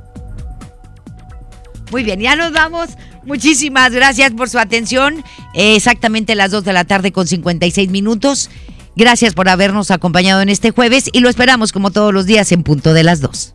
[1.90, 2.90] Muy bien, ya nos vamos.
[3.24, 5.22] Muchísimas gracias por su atención.
[5.54, 8.50] Eh, exactamente las 2 de la tarde con 56 minutos.
[8.96, 12.62] Gracias por habernos acompañado en este jueves y lo esperamos como todos los días en
[12.62, 13.54] punto de las 2.